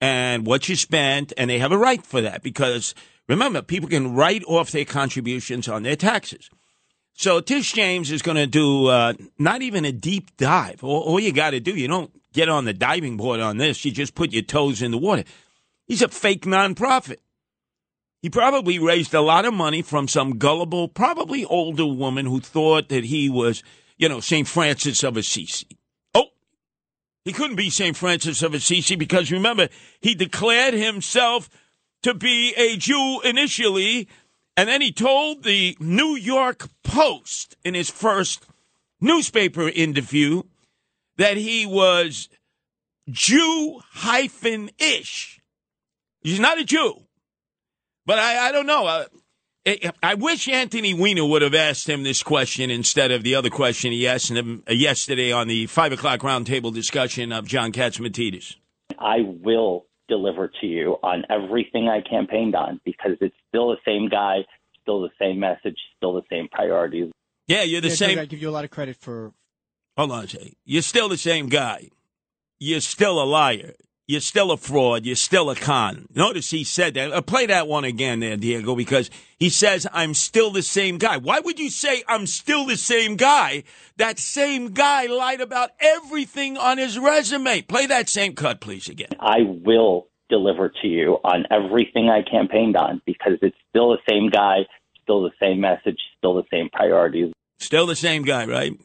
and 0.00 0.44
what 0.44 0.68
you 0.68 0.74
spent, 0.74 1.32
and 1.38 1.48
they 1.48 1.60
have 1.60 1.70
a 1.70 1.78
right 1.78 2.04
for 2.04 2.20
that 2.20 2.42
because 2.42 2.96
remember, 3.28 3.62
people 3.62 3.88
can 3.88 4.16
write 4.16 4.42
off 4.48 4.72
their 4.72 4.84
contributions 4.84 5.68
on 5.68 5.84
their 5.84 5.96
taxes. 5.96 6.50
So 7.12 7.40
Tish 7.40 7.74
James 7.74 8.10
is 8.10 8.22
going 8.22 8.36
to 8.36 8.46
do 8.46 8.86
uh, 8.86 9.12
not 9.38 9.62
even 9.62 9.84
a 9.84 9.92
deep 9.92 10.36
dive. 10.36 10.82
All, 10.82 11.02
all 11.02 11.20
you 11.20 11.32
got 11.32 11.50
to 11.50 11.60
do, 11.60 11.76
you 11.76 11.86
don't 11.86 12.10
get 12.38 12.48
on 12.48 12.66
the 12.66 12.72
diving 12.72 13.16
board 13.16 13.40
on 13.40 13.56
this. 13.56 13.84
You 13.84 13.90
just 13.90 14.14
put 14.14 14.32
your 14.32 14.42
toes 14.42 14.80
in 14.80 14.92
the 14.92 14.98
water. 14.98 15.24
He's 15.88 16.02
a 16.02 16.08
fake 16.08 16.44
nonprofit. 16.44 17.16
He 18.22 18.30
probably 18.30 18.78
raised 18.78 19.12
a 19.12 19.20
lot 19.20 19.44
of 19.44 19.54
money 19.54 19.82
from 19.82 20.06
some 20.06 20.38
gullible, 20.38 20.86
probably 20.86 21.44
older 21.44 21.86
woman 21.86 22.26
who 22.26 22.38
thought 22.38 22.90
that 22.90 23.04
he 23.04 23.28
was, 23.28 23.64
you 23.96 24.08
know, 24.08 24.20
St. 24.20 24.46
Francis 24.46 25.02
of 25.02 25.16
Assisi. 25.16 25.66
Oh, 26.14 26.28
he 27.24 27.32
couldn't 27.32 27.56
be 27.56 27.70
St. 27.70 27.96
Francis 27.96 28.40
of 28.42 28.54
Assisi 28.54 28.94
because 28.94 29.32
remember, 29.32 29.68
he 30.00 30.14
declared 30.14 30.74
himself 30.74 31.50
to 32.04 32.14
be 32.14 32.54
a 32.56 32.76
Jew 32.76 33.20
initially, 33.24 34.08
and 34.56 34.68
then 34.68 34.80
he 34.80 34.92
told 34.92 35.42
the 35.42 35.76
New 35.80 36.14
York 36.14 36.68
Post 36.84 37.56
in 37.64 37.74
his 37.74 37.90
first 37.90 38.46
newspaper 39.00 39.68
interview 39.68 40.44
that 41.18 41.36
he 41.36 41.66
was 41.66 42.28
Jew 43.10 43.80
hyphen 43.92 44.70
ish. 44.78 45.40
He's 46.20 46.40
not 46.40 46.58
a 46.58 46.64
Jew. 46.64 47.02
But 48.06 48.18
I, 48.18 48.48
I 48.48 48.52
don't 48.52 48.66
know. 48.66 48.86
Uh, 48.86 49.04
I 49.66 49.92
I 50.02 50.14
wish 50.14 50.48
Anthony 50.48 50.94
Weiner 50.94 51.26
would 51.26 51.42
have 51.42 51.54
asked 51.54 51.88
him 51.88 52.02
this 52.02 52.22
question 52.22 52.70
instead 52.70 53.10
of 53.10 53.22
the 53.22 53.34
other 53.34 53.50
question 53.50 53.92
he 53.92 54.08
asked 54.08 54.30
him 54.30 54.62
uh, 54.68 54.72
yesterday 54.72 55.30
on 55.30 55.46
the 55.46 55.66
five 55.66 55.92
o'clock 55.92 56.20
roundtable 56.20 56.72
discussion 56.72 57.32
of 57.32 57.46
John 57.46 57.70
Catsimatidis. 57.72 58.56
I 58.98 59.18
will 59.42 59.84
deliver 60.08 60.50
to 60.60 60.66
you 60.66 60.96
on 61.02 61.24
everything 61.28 61.88
I 61.88 62.00
campaigned 62.00 62.54
on 62.54 62.80
because 62.84 63.12
it's 63.20 63.36
still 63.48 63.68
the 63.68 63.76
same 63.84 64.08
guy, 64.08 64.38
still 64.80 65.02
the 65.02 65.10
same 65.20 65.38
message, 65.38 65.76
still 65.98 66.14
the 66.14 66.22
same 66.30 66.48
priorities. 66.50 67.10
Yeah, 67.46 67.62
you're 67.62 67.82
the 67.82 67.88
Yeah, 67.88 67.94
same. 67.94 68.08
George, 68.10 68.18
I 68.20 68.24
give 68.24 68.40
you 68.40 68.48
a 68.48 68.52
lot 68.52 68.64
of 68.64 68.70
credit 68.70 68.96
for. 68.96 69.32
Hold 69.98 70.12
on 70.12 70.28
Jay. 70.28 70.54
You're 70.64 70.82
still 70.82 71.08
the 71.08 71.16
same 71.16 71.48
guy. 71.48 71.88
You're 72.60 72.80
still 72.80 73.20
a 73.20 73.26
liar. 73.26 73.74
You're 74.06 74.20
still 74.20 74.52
a 74.52 74.56
fraud. 74.56 75.04
You're 75.04 75.16
still 75.16 75.50
a 75.50 75.56
con. 75.56 76.06
Notice 76.14 76.50
he 76.50 76.62
said 76.62 76.94
that. 76.94 77.12
Uh, 77.12 77.20
play 77.20 77.46
that 77.46 77.66
one 77.66 77.82
again 77.82 78.20
there, 78.20 78.36
Diego, 78.36 78.76
because 78.76 79.10
he 79.40 79.50
says, 79.50 79.88
I'm 79.92 80.14
still 80.14 80.52
the 80.52 80.62
same 80.62 80.98
guy. 80.98 81.16
Why 81.16 81.40
would 81.40 81.58
you 81.58 81.68
say 81.68 82.04
I'm 82.06 82.28
still 82.28 82.64
the 82.64 82.76
same 82.76 83.16
guy? 83.16 83.64
That 83.96 84.20
same 84.20 84.70
guy 84.70 85.06
lied 85.06 85.40
about 85.40 85.70
everything 85.80 86.56
on 86.56 86.78
his 86.78 86.96
resume. 86.96 87.62
Play 87.62 87.86
that 87.86 88.08
same 88.08 88.36
cut, 88.36 88.60
please, 88.60 88.88
again. 88.88 89.08
I 89.18 89.38
will 89.64 90.06
deliver 90.30 90.68
to 90.80 90.86
you 90.86 91.18
on 91.24 91.44
everything 91.50 92.08
I 92.08 92.22
campaigned 92.22 92.76
on 92.76 93.02
because 93.04 93.32
it's 93.42 93.56
still 93.70 93.90
the 93.90 93.98
same 94.08 94.30
guy, 94.30 94.58
still 95.02 95.24
the 95.24 95.32
same 95.42 95.60
message, 95.60 95.98
still 96.18 96.36
the 96.36 96.44
same 96.52 96.68
priorities. 96.72 97.32
Still 97.58 97.86
the 97.86 97.96
same 97.96 98.22
guy, 98.22 98.46
right? 98.46 98.78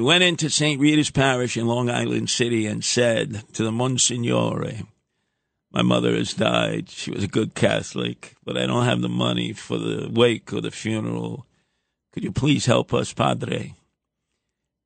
He 0.00 0.06
went 0.06 0.24
into 0.24 0.48
St. 0.48 0.80
Rita's 0.80 1.10
Parish 1.10 1.58
in 1.58 1.66
Long 1.66 1.90
Island 1.90 2.30
City 2.30 2.64
and 2.64 2.82
said 2.82 3.44
to 3.52 3.62
the 3.62 3.70
Monsignore, 3.70 4.86
My 5.70 5.82
mother 5.82 6.16
has 6.16 6.32
died. 6.32 6.88
She 6.88 7.10
was 7.10 7.22
a 7.22 7.28
good 7.28 7.54
Catholic, 7.54 8.34
but 8.42 8.56
I 8.56 8.64
don't 8.64 8.86
have 8.86 9.02
the 9.02 9.10
money 9.10 9.52
for 9.52 9.76
the 9.76 10.08
wake 10.10 10.54
or 10.54 10.62
the 10.62 10.70
funeral. 10.70 11.46
Could 12.14 12.24
you 12.24 12.32
please 12.32 12.64
help 12.64 12.94
us, 12.94 13.12
Padre? 13.12 13.74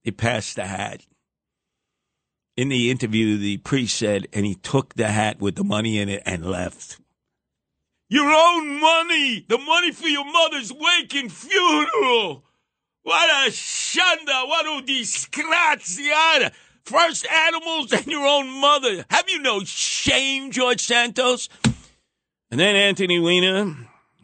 He 0.03 0.11
passed 0.11 0.57
the 0.57 0.67
hat. 0.67 1.07
In 2.57 2.69
the 2.69 2.91
interview, 2.91 3.39
the 3.39 3.59
priest 3.59 3.97
said, 3.97 4.27
and 4.33 4.45
he 4.45 4.57
took 4.57 4.95
the 4.95 5.13
hat 5.13 5.39
with 5.39 5.55
the 5.55 5.63
money 5.63 6.01
in 6.01 6.09
it 6.09 6.25
and 6.27 6.45
left. 6.45 6.99
Your 8.09 8.29
own 8.29 8.81
money! 8.81 9.47
The 9.49 9.59
money 9.59 9.93
for 9.93 10.09
your 10.09 10.25
mother's 10.25 10.73
wake 10.73 11.15
and 11.15 11.31
funeral! 11.31 12.44
What 13.05 13.29
a 13.29 13.51
shanda! 13.51 14.49
What 14.49 14.65
a 14.65 14.83
disgraziata! 14.83 16.53
First 16.85 17.27
animals 17.27 17.93
and 17.93 18.07
your 18.07 18.27
own 18.27 18.49
mother. 18.49 19.05
Have 19.11 19.29
you 19.29 19.41
no 19.41 19.61
shame, 19.61 20.51
George 20.51 20.81
Santos? 20.81 21.51
And 22.51 22.59
then 22.59 22.75
Anthony 22.75 23.21
Weiner 23.21 23.75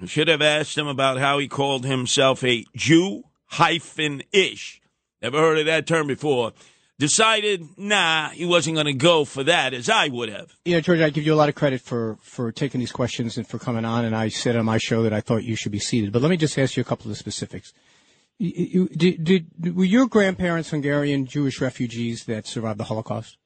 should 0.06 0.28
have 0.28 0.40
asked 0.40 0.78
him 0.78 0.86
about 0.86 1.18
how 1.18 1.38
he 1.38 1.46
called 1.46 1.84
himself 1.84 2.42
a 2.42 2.64
Jew 2.74 3.24
hyphen 3.48 4.22
ish. 4.32 4.80
Never 5.20 5.38
heard 5.38 5.58
of 5.58 5.66
that 5.66 5.86
term 5.86 6.06
before. 6.06 6.52
Decided, 6.98 7.66
nah, 7.76 8.30
he 8.30 8.46
wasn't 8.46 8.76
going 8.76 8.86
to 8.86 8.94
go 8.94 9.26
for 9.26 9.44
that 9.44 9.74
as 9.74 9.90
I 9.90 10.08
would 10.08 10.30
have. 10.30 10.54
You 10.64 10.74
know, 10.74 10.80
George, 10.80 11.00
I 11.00 11.10
give 11.10 11.26
you 11.26 11.34
a 11.34 11.36
lot 11.36 11.50
of 11.50 11.54
credit 11.54 11.82
for, 11.82 12.16
for 12.22 12.50
taking 12.50 12.80
these 12.80 12.92
questions 12.92 13.36
and 13.36 13.46
for 13.46 13.58
coming 13.58 13.84
on. 13.84 14.06
And 14.06 14.16
I 14.16 14.28
said 14.28 14.56
on 14.56 14.64
my 14.64 14.78
show 14.78 15.02
that 15.02 15.12
I 15.12 15.20
thought 15.20 15.44
you 15.44 15.54
should 15.54 15.72
be 15.72 15.78
seated. 15.78 16.12
But 16.12 16.22
let 16.22 16.30
me 16.30 16.38
just 16.38 16.58
ask 16.58 16.78
you 16.78 16.80
a 16.80 16.84
couple 16.84 17.10
of 17.10 17.18
specifics. 17.18 17.74
Did, 18.40 19.22
did, 19.22 19.76
were 19.76 19.84
your 19.84 20.06
grandparents 20.06 20.70
Hungarian 20.70 21.26
Jewish 21.26 21.60
refugees 21.60 22.24
that 22.24 22.46
survived 22.46 22.80
the 22.80 22.84
Holocaust? 22.84 23.36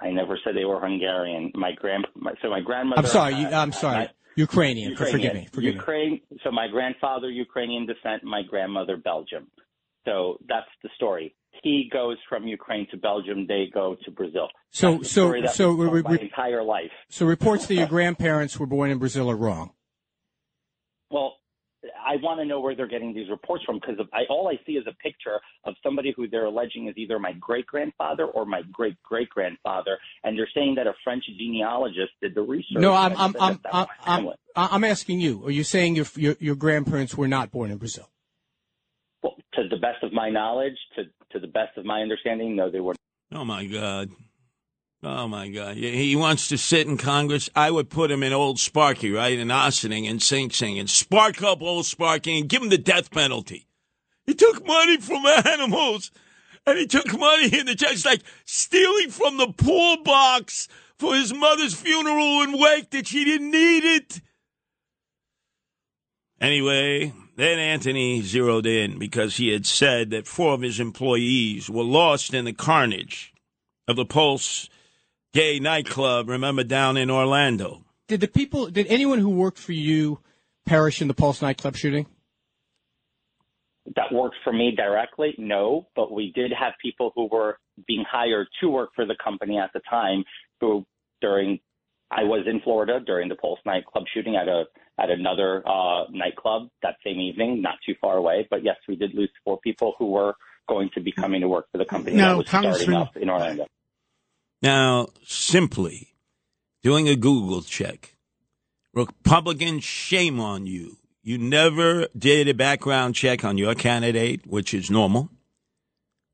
I 0.00 0.10
never 0.10 0.38
said 0.42 0.56
they 0.56 0.64
were 0.64 0.80
Hungarian. 0.80 1.52
My 1.54 1.72
grand, 1.72 2.06
my, 2.14 2.32
so 2.40 2.48
my 2.48 2.60
grandmother. 2.60 3.00
I'm 3.00 3.06
sorry. 3.06 3.34
Uh, 3.34 3.60
I'm 3.60 3.72
sorry. 3.72 3.98
my- 4.04 4.10
Ukrainian. 4.36 4.90
Ukrainian. 4.90 5.12
Forgive 5.18 5.34
me. 5.34 5.48
Forgive 5.50 5.74
me. 5.74 5.80
Ukraine. 5.80 6.20
So 6.44 6.50
my 6.50 6.68
grandfather 6.68 7.30
Ukrainian 7.30 7.86
descent, 7.86 8.22
my 8.22 8.42
grandmother 8.42 8.98
Belgium. 8.98 9.46
So 10.04 10.38
that's 10.46 10.68
the 10.82 10.90
story. 10.94 11.34
He 11.62 11.88
goes 11.90 12.18
from 12.28 12.46
Ukraine 12.46 12.86
to 12.90 12.98
Belgium. 12.98 13.46
They 13.46 13.70
go 13.72 13.96
to 14.04 14.10
Brazil. 14.10 14.48
So, 14.70 15.00
so, 15.02 15.32
so, 15.32 15.40
was 15.40 15.56
told 15.56 15.80
re- 15.80 16.02
my 16.02 16.10
re- 16.12 16.20
entire 16.20 16.62
life. 16.62 16.90
so 17.08 17.24
reports 17.24 17.66
that 17.66 17.74
your 17.74 17.86
grandparents 17.96 18.58
were 18.60 18.66
born 18.66 18.90
in 18.90 18.98
Brazil 18.98 19.30
are 19.30 19.36
wrong. 19.36 19.72
Well, 21.10 21.36
I 22.04 22.16
want 22.22 22.40
to 22.40 22.44
know 22.44 22.60
where 22.60 22.74
they're 22.74 22.86
getting 22.86 23.14
these 23.14 23.28
reports 23.30 23.64
from 23.64 23.80
because 23.80 23.96
I, 24.12 24.22
all 24.28 24.48
I 24.48 24.58
see 24.66 24.72
is 24.72 24.86
a 24.86 24.94
picture 24.94 25.40
of 25.64 25.74
somebody 25.82 26.12
who 26.16 26.28
they're 26.28 26.46
alleging 26.46 26.88
is 26.88 26.94
either 26.96 27.18
my 27.18 27.32
great 27.32 27.66
grandfather 27.66 28.26
or 28.26 28.44
my 28.44 28.62
great 28.72 29.00
great 29.02 29.28
grandfather, 29.30 29.98
and 30.24 30.38
they're 30.38 30.48
saying 30.54 30.74
that 30.76 30.86
a 30.86 30.94
French 31.04 31.24
genealogist 31.38 32.12
did 32.20 32.34
the 32.34 32.42
research. 32.42 32.82
No, 32.82 32.94
I'm, 32.94 33.12
I'm, 33.16 33.36
I'm, 33.38 33.52
that 33.52 33.62
that 33.64 33.88
I'm, 34.04 34.28
I'm. 34.28 34.34
I'm 34.56 34.84
asking 34.84 35.20
you. 35.20 35.44
Are 35.44 35.50
you 35.50 35.64
saying 35.64 35.96
your, 35.96 36.06
your, 36.16 36.36
your 36.40 36.56
grandparents 36.56 37.14
were 37.14 37.28
not 37.28 37.50
born 37.50 37.70
in 37.70 37.76
Brazil? 37.76 38.08
Well, 39.22 39.34
to 39.54 39.68
the 39.68 39.76
best 39.76 40.02
of 40.02 40.12
my 40.12 40.30
knowledge, 40.30 40.76
to 40.96 41.04
to 41.32 41.40
the 41.40 41.46
best 41.46 41.76
of 41.76 41.84
my 41.84 42.00
understanding, 42.00 42.56
no, 42.56 42.70
they 42.70 42.80
were. 42.80 42.94
Oh 43.32 43.44
my 43.44 43.66
God. 43.66 44.10
Oh 45.02 45.28
my 45.28 45.48
God. 45.48 45.76
He 45.76 46.16
wants 46.16 46.48
to 46.48 46.58
sit 46.58 46.86
in 46.86 46.96
Congress. 46.96 47.50
I 47.54 47.70
would 47.70 47.90
put 47.90 48.10
him 48.10 48.22
in 48.22 48.32
old 48.32 48.58
Sparky, 48.58 49.10
right? 49.10 49.38
In 49.38 49.50
Ossining 49.50 50.06
and 50.08 50.22
Sing 50.22 50.50
Sing 50.50 50.78
and 50.78 50.88
spark 50.88 51.42
up 51.42 51.62
old 51.62 51.86
Sparky 51.86 52.38
and 52.38 52.48
give 52.48 52.62
him 52.62 52.70
the 52.70 52.78
death 52.78 53.10
penalty. 53.10 53.66
He 54.24 54.34
took 54.34 54.66
money 54.66 54.96
from 54.98 55.24
animals 55.26 56.10
and 56.66 56.78
he 56.78 56.86
took 56.86 57.16
money 57.16 57.56
in 57.56 57.66
the 57.66 57.76
chest, 57.76 58.04
like 58.04 58.22
stealing 58.44 59.10
from 59.10 59.36
the 59.36 59.52
poor 59.52 59.98
box 60.02 60.66
for 60.98 61.14
his 61.14 61.32
mother's 61.32 61.74
funeral 61.74 62.42
and 62.42 62.58
wake 62.58 62.90
that 62.90 63.06
she 63.06 63.24
didn't 63.24 63.50
need 63.50 63.84
it. 63.84 64.20
Anyway, 66.40 67.12
then 67.36 67.58
Anthony 67.58 68.22
zeroed 68.22 68.66
in 68.66 68.98
because 68.98 69.36
he 69.36 69.48
had 69.48 69.66
said 69.66 70.10
that 70.10 70.26
four 70.26 70.54
of 70.54 70.62
his 70.62 70.80
employees 70.80 71.70
were 71.70 71.84
lost 71.84 72.34
in 72.34 72.44
the 72.44 72.52
carnage 72.52 73.32
of 73.86 73.96
the 73.96 74.04
Pulse 74.04 74.68
gay 75.32 75.58
nightclub, 75.58 76.28
remember, 76.28 76.64
down 76.64 76.96
in 76.96 77.10
Orlando. 77.10 77.84
Did 78.08 78.20
the 78.20 78.28
people, 78.28 78.70
did 78.70 78.86
anyone 78.86 79.18
who 79.18 79.30
worked 79.30 79.58
for 79.58 79.72
you 79.72 80.20
perish 80.64 81.02
in 81.02 81.08
the 81.08 81.14
Pulse 81.14 81.42
nightclub 81.42 81.76
shooting? 81.76 82.06
That 83.94 84.12
worked 84.12 84.36
for 84.42 84.52
me 84.52 84.74
directly, 84.76 85.34
no, 85.38 85.86
but 85.94 86.12
we 86.12 86.32
did 86.34 86.52
have 86.58 86.72
people 86.82 87.12
who 87.14 87.28
were 87.30 87.58
being 87.86 88.04
hired 88.10 88.48
to 88.60 88.68
work 88.68 88.90
for 88.96 89.06
the 89.06 89.16
company 89.22 89.58
at 89.58 89.72
the 89.72 89.80
time 89.88 90.24
who 90.60 90.84
during 91.20 91.60
I 92.10 92.22
was 92.22 92.46
in 92.46 92.60
Florida 92.60 93.00
during 93.04 93.28
the 93.28 93.34
Pulse 93.34 93.58
nightclub 93.66 94.04
shooting 94.12 94.36
at 94.36 94.48
a 94.48 94.64
at 94.98 95.10
another 95.10 95.62
uh, 95.68 96.04
nightclub 96.10 96.68
that 96.82 96.96
same 97.04 97.20
evening, 97.20 97.60
not 97.60 97.74
too 97.84 97.94
far 98.00 98.16
away. 98.16 98.46
But 98.48 98.64
yes, 98.64 98.76
we 98.88 98.96
did 98.96 99.14
lose 99.14 99.30
four 99.44 99.58
people 99.60 99.94
who 99.98 100.06
were 100.06 100.34
going 100.68 100.90
to 100.94 101.00
be 101.00 101.12
coming 101.12 101.40
to 101.42 101.48
work 101.48 101.66
for 101.70 101.78
the 101.78 101.84
company 101.84 102.16
Now, 102.16 102.30
that 102.30 102.38
was 102.38 102.48
starting 102.48 102.94
up 102.94 103.16
in 103.16 103.28
Orlando. 103.28 103.66
Now, 104.62 105.08
simply 105.24 106.14
doing 106.82 107.08
a 107.08 107.16
Google 107.16 107.62
check, 107.62 108.16
Republican, 108.94 109.80
shame 109.80 110.40
on 110.40 110.66
you. 110.66 110.96
You 111.22 111.38
never 111.38 112.06
did 112.16 112.48
a 112.48 112.54
background 112.54 113.14
check 113.14 113.44
on 113.44 113.58
your 113.58 113.74
candidate, 113.74 114.46
which 114.46 114.72
is 114.72 114.90
normal. 114.90 115.30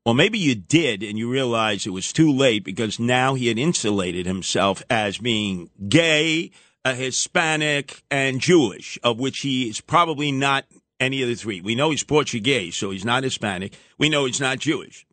Or 0.05 0.13
maybe 0.13 0.37
you 0.37 0.55
did 0.55 1.01
and 1.01 1.17
you 1.17 1.29
realized 1.29 1.87
it 1.87 1.91
was 1.91 2.13
too 2.13 2.31
late 2.31 2.63
because 2.63 2.99
now 2.99 3.35
he 3.35 3.47
had 3.47 3.57
insulated 3.57 4.25
himself 4.25 4.83
as 4.89 5.17
being 5.17 5.69
gay, 5.87 6.51
a 6.83 6.93
Hispanic, 6.93 8.03
and 8.11 8.41
Jewish, 8.41 8.99
of 9.03 9.19
which 9.19 9.39
he 9.39 9.69
is 9.69 9.79
probably 9.81 10.31
not 10.31 10.65
any 10.99 11.21
of 11.21 11.29
the 11.29 11.35
three. 11.35 11.61
We 11.61 11.75
know 11.75 11.91
he's 11.91 12.03
Portuguese, 12.03 12.75
so 12.75 12.91
he's 12.91 13.05
not 13.05 13.23
Hispanic. 13.23 13.73
We 13.97 14.09
know 14.09 14.25
he's 14.25 14.41
not 14.41 14.59
Jewish. 14.59 15.05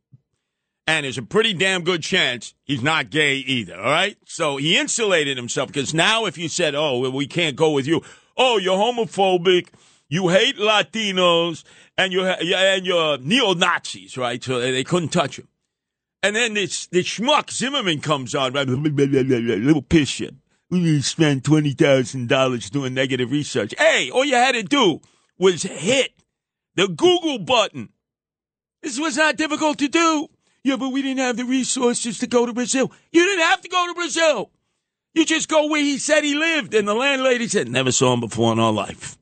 And 0.90 1.04
there's 1.04 1.18
a 1.18 1.22
pretty 1.22 1.54
damn 1.54 1.84
good 1.84 2.02
chance 2.02 2.52
he's 2.64 2.82
not 2.82 3.10
gay 3.10 3.36
either, 3.36 3.76
all 3.76 3.92
right? 3.92 4.16
So 4.26 4.56
he 4.56 4.76
insulated 4.76 5.36
himself 5.36 5.68
because 5.68 5.94
now 5.94 6.26
if 6.26 6.36
you 6.36 6.48
said, 6.48 6.74
oh, 6.74 6.98
well, 6.98 7.12
we 7.12 7.28
can't 7.28 7.54
go 7.54 7.70
with 7.70 7.86
you, 7.86 8.02
oh, 8.36 8.58
you're 8.58 8.76
homophobic, 8.76 9.68
you 10.08 10.30
hate 10.30 10.56
Latinos, 10.56 11.62
and 11.96 12.12
you're, 12.12 12.26
and 12.28 12.84
you're 12.84 13.18
neo 13.18 13.54
Nazis, 13.54 14.16
right? 14.16 14.42
So 14.42 14.58
they 14.58 14.82
couldn't 14.82 15.10
touch 15.10 15.38
him. 15.38 15.46
And 16.24 16.34
then 16.34 16.54
this, 16.54 16.88
this 16.88 17.06
schmuck 17.06 17.52
Zimmerman 17.52 18.00
comes 18.00 18.34
on, 18.34 18.52
right? 18.52 18.66
Little 18.66 19.82
piss 19.82 20.08
shit. 20.08 20.34
We 20.70 21.00
spend 21.02 21.44
$20,000 21.44 22.70
doing 22.72 22.94
negative 22.94 23.30
research. 23.30 23.76
Hey, 23.78 24.10
all 24.10 24.24
you 24.24 24.34
had 24.34 24.56
to 24.56 24.64
do 24.64 25.00
was 25.38 25.62
hit 25.62 26.14
the 26.74 26.88
Google 26.88 27.38
button. 27.38 27.90
This 28.82 28.98
was 28.98 29.16
not 29.16 29.36
difficult 29.36 29.78
to 29.78 29.86
do. 29.86 30.26
Yeah, 30.64 30.76
but 30.76 30.90
we 30.90 31.02
didn't 31.02 31.20
have 31.20 31.36
the 31.36 31.44
resources 31.44 32.18
to 32.18 32.26
go 32.26 32.46
to 32.46 32.52
Brazil. 32.52 32.92
You 33.12 33.24
didn't 33.24 33.44
have 33.44 33.62
to 33.62 33.68
go 33.68 33.86
to 33.88 33.94
Brazil. 33.94 34.50
You 35.14 35.24
just 35.24 35.48
go 35.48 35.66
where 35.68 35.82
he 35.82 35.98
said 35.98 36.22
he 36.22 36.34
lived. 36.34 36.74
And 36.74 36.86
the 36.86 36.94
landlady 36.94 37.48
said, 37.48 37.68
never 37.68 37.92
saw 37.92 38.12
him 38.14 38.20
before 38.20 38.52
in 38.52 38.58
our 38.58 38.72
life. 38.72 39.18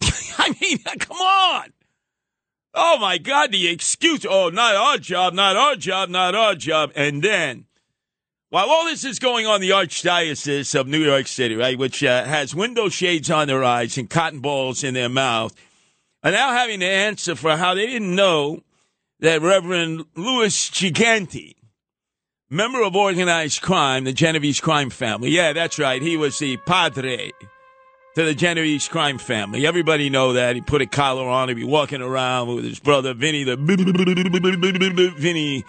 I 0.02 0.54
mean, 0.60 0.78
come 0.98 1.16
on. 1.18 1.72
Oh 2.74 2.98
my 2.98 3.18
God, 3.18 3.52
the 3.52 3.68
excuse. 3.68 4.26
Oh, 4.28 4.50
not 4.50 4.74
our 4.76 4.98
job, 4.98 5.32
not 5.34 5.56
our 5.56 5.76
job, 5.76 6.10
not 6.10 6.34
our 6.34 6.54
job. 6.54 6.92
And 6.94 7.22
then 7.22 7.66
While 8.50 8.70
all 8.70 8.84
this 8.84 9.04
is 9.04 9.18
going 9.18 9.46
on, 9.46 9.60
the 9.60 9.70
Archdiocese 9.70 10.78
of 10.78 10.86
New 10.86 11.02
York 11.02 11.26
City, 11.26 11.56
right, 11.56 11.76
which 11.76 12.04
uh, 12.04 12.24
has 12.24 12.54
window 12.54 12.88
shades 12.88 13.30
on 13.30 13.48
their 13.48 13.64
eyes 13.64 13.98
and 13.98 14.08
cotton 14.08 14.40
balls 14.40 14.84
in 14.84 14.94
their 14.94 15.08
mouth, 15.08 15.52
are 16.22 16.30
now 16.30 16.52
having 16.52 16.80
to 16.80 16.86
answer 16.86 17.34
for 17.34 17.56
how 17.56 17.74
they 17.74 17.86
didn't 17.86 18.14
know 18.14 18.62
that 19.20 19.42
Reverend 19.42 20.04
Louis 20.14 20.70
Gigante, 20.70 21.54
member 22.50 22.82
of 22.82 22.94
organized 22.94 23.62
crime, 23.62 24.04
the 24.04 24.12
Genovese 24.12 24.60
crime 24.60 24.90
family, 24.90 25.30
yeah, 25.30 25.52
that's 25.52 25.78
right, 25.78 26.02
he 26.02 26.16
was 26.16 26.38
the 26.38 26.56
padre 26.58 27.32
to 28.14 28.24
the 28.24 28.34
Genovese 28.34 28.88
crime 28.88 29.18
family. 29.18 29.66
Everybody 29.66 30.08
know 30.08 30.32
that. 30.32 30.54
He 30.54 30.62
put 30.62 30.80
a 30.80 30.86
collar 30.86 31.28
on. 31.28 31.48
He'd 31.48 31.54
be 31.54 31.64
walking 31.64 32.00
around 32.00 32.54
with 32.54 32.64
his 32.64 32.80
brother 32.80 33.12
Vinny, 33.12 33.44
the 33.44 33.56
Vinny 35.18 35.64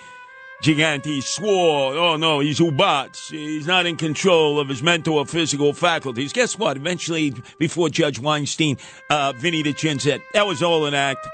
Gigante 0.64 1.22
swore, 1.22 1.94
oh 1.96 2.16
no, 2.16 2.40
he's 2.40 2.60
Ubats. 2.60 3.30
He's 3.30 3.68
not 3.68 3.86
in 3.86 3.96
control 3.96 4.60
of 4.60 4.70
his 4.70 4.82
mental 4.82 5.18
or 5.18 5.26
physical 5.26 5.72
faculties. 5.72 6.34
Guess 6.34 6.58
what? 6.58 6.78
Eventually, 6.78 7.34
before 7.60 7.90
Judge 7.90 8.20
Weinstein, 8.20 8.78
uh, 9.10 9.34
Vinny 9.38 9.62
the 9.62 9.74
Chin 9.74 10.00
said, 10.00 10.22
that 10.34 10.48
was 10.48 10.64
all 10.64 10.86
an 10.86 10.96
act. 10.96 11.28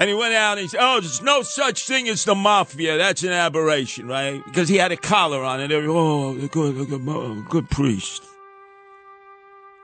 And 0.00 0.08
he 0.08 0.14
went 0.14 0.34
out 0.34 0.52
and 0.52 0.60
he 0.60 0.68
said, 0.68 0.80
oh, 0.80 1.00
there's 1.00 1.22
no 1.22 1.42
such 1.42 1.86
thing 1.86 2.08
as 2.08 2.24
the 2.24 2.34
mafia. 2.34 2.96
That's 2.98 3.24
an 3.24 3.32
aberration, 3.32 4.06
right? 4.06 4.44
Because 4.44 4.68
he 4.68 4.76
had 4.76 4.92
a 4.92 4.96
collar 4.96 5.42
on 5.42 5.60
and 5.60 5.72
it. 5.72 5.84
Oh, 5.86 6.34
good, 6.34 6.88
good, 6.88 7.48
good 7.48 7.70
priest. 7.70 8.22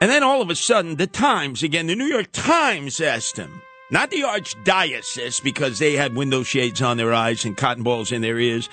And 0.01 0.11
then 0.11 0.23
all 0.23 0.41
of 0.41 0.51
a 0.51 0.55
sudden, 0.55 0.97
the 0.97 1.07
Times, 1.07 1.63
again, 1.63 1.87
the 1.87 1.97
New 1.97 2.05
York 2.05 2.29
Times 2.33 3.01
asked 3.01 3.37
him, 3.37 3.63
not 3.91 4.11
the 4.11 4.23
archdiocese 4.23 5.43
because 5.43 5.79
they 5.79 5.95
had 5.95 6.15
window 6.15 6.43
shades 6.43 6.81
on 6.81 6.97
their 6.97 7.13
eyes 7.13 7.45
and 7.45 7.57
cotton 7.57 7.83
balls 7.83 8.13
in 8.13 8.23
their 8.23 8.39
ears. 8.39 8.69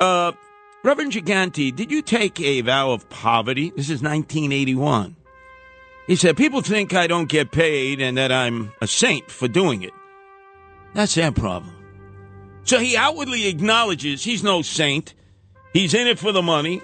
Uh, 0.00 0.32
Reverend 0.82 1.12
Gigante, 1.12 1.74
did 1.74 1.90
you 1.90 2.02
take 2.02 2.40
a 2.40 2.60
vow 2.60 2.92
of 2.92 3.08
poverty? 3.08 3.70
This 3.70 3.90
is 3.90 4.02
1981. 4.02 5.16
He 6.06 6.16
said, 6.16 6.36
People 6.36 6.60
think 6.60 6.94
I 6.94 7.06
don't 7.06 7.28
get 7.28 7.50
paid 7.50 8.00
and 8.00 8.16
that 8.18 8.30
I'm 8.30 8.72
a 8.80 8.86
saint 8.86 9.30
for 9.30 9.48
doing 9.48 9.82
it. 9.82 9.92
That's 10.96 11.14
their 11.14 11.30
problem. 11.30 11.72
So 12.64 12.80
he 12.80 12.96
outwardly 12.96 13.46
acknowledges 13.46 14.24
he's 14.24 14.42
no 14.42 14.62
saint. 14.62 15.14
He's 15.72 15.94
in 15.94 16.08
it 16.08 16.18
for 16.18 16.32
the 16.32 16.42
money. 16.42 16.82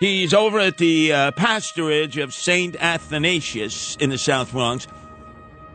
He's 0.00 0.32
over 0.32 0.58
at 0.58 0.78
the 0.78 1.12
uh, 1.12 1.30
pastorage 1.32 2.16
of 2.16 2.32
St. 2.32 2.74
Athanasius 2.76 3.96
in 3.96 4.10
the 4.10 4.18
South 4.18 4.52
Bronx 4.52 4.86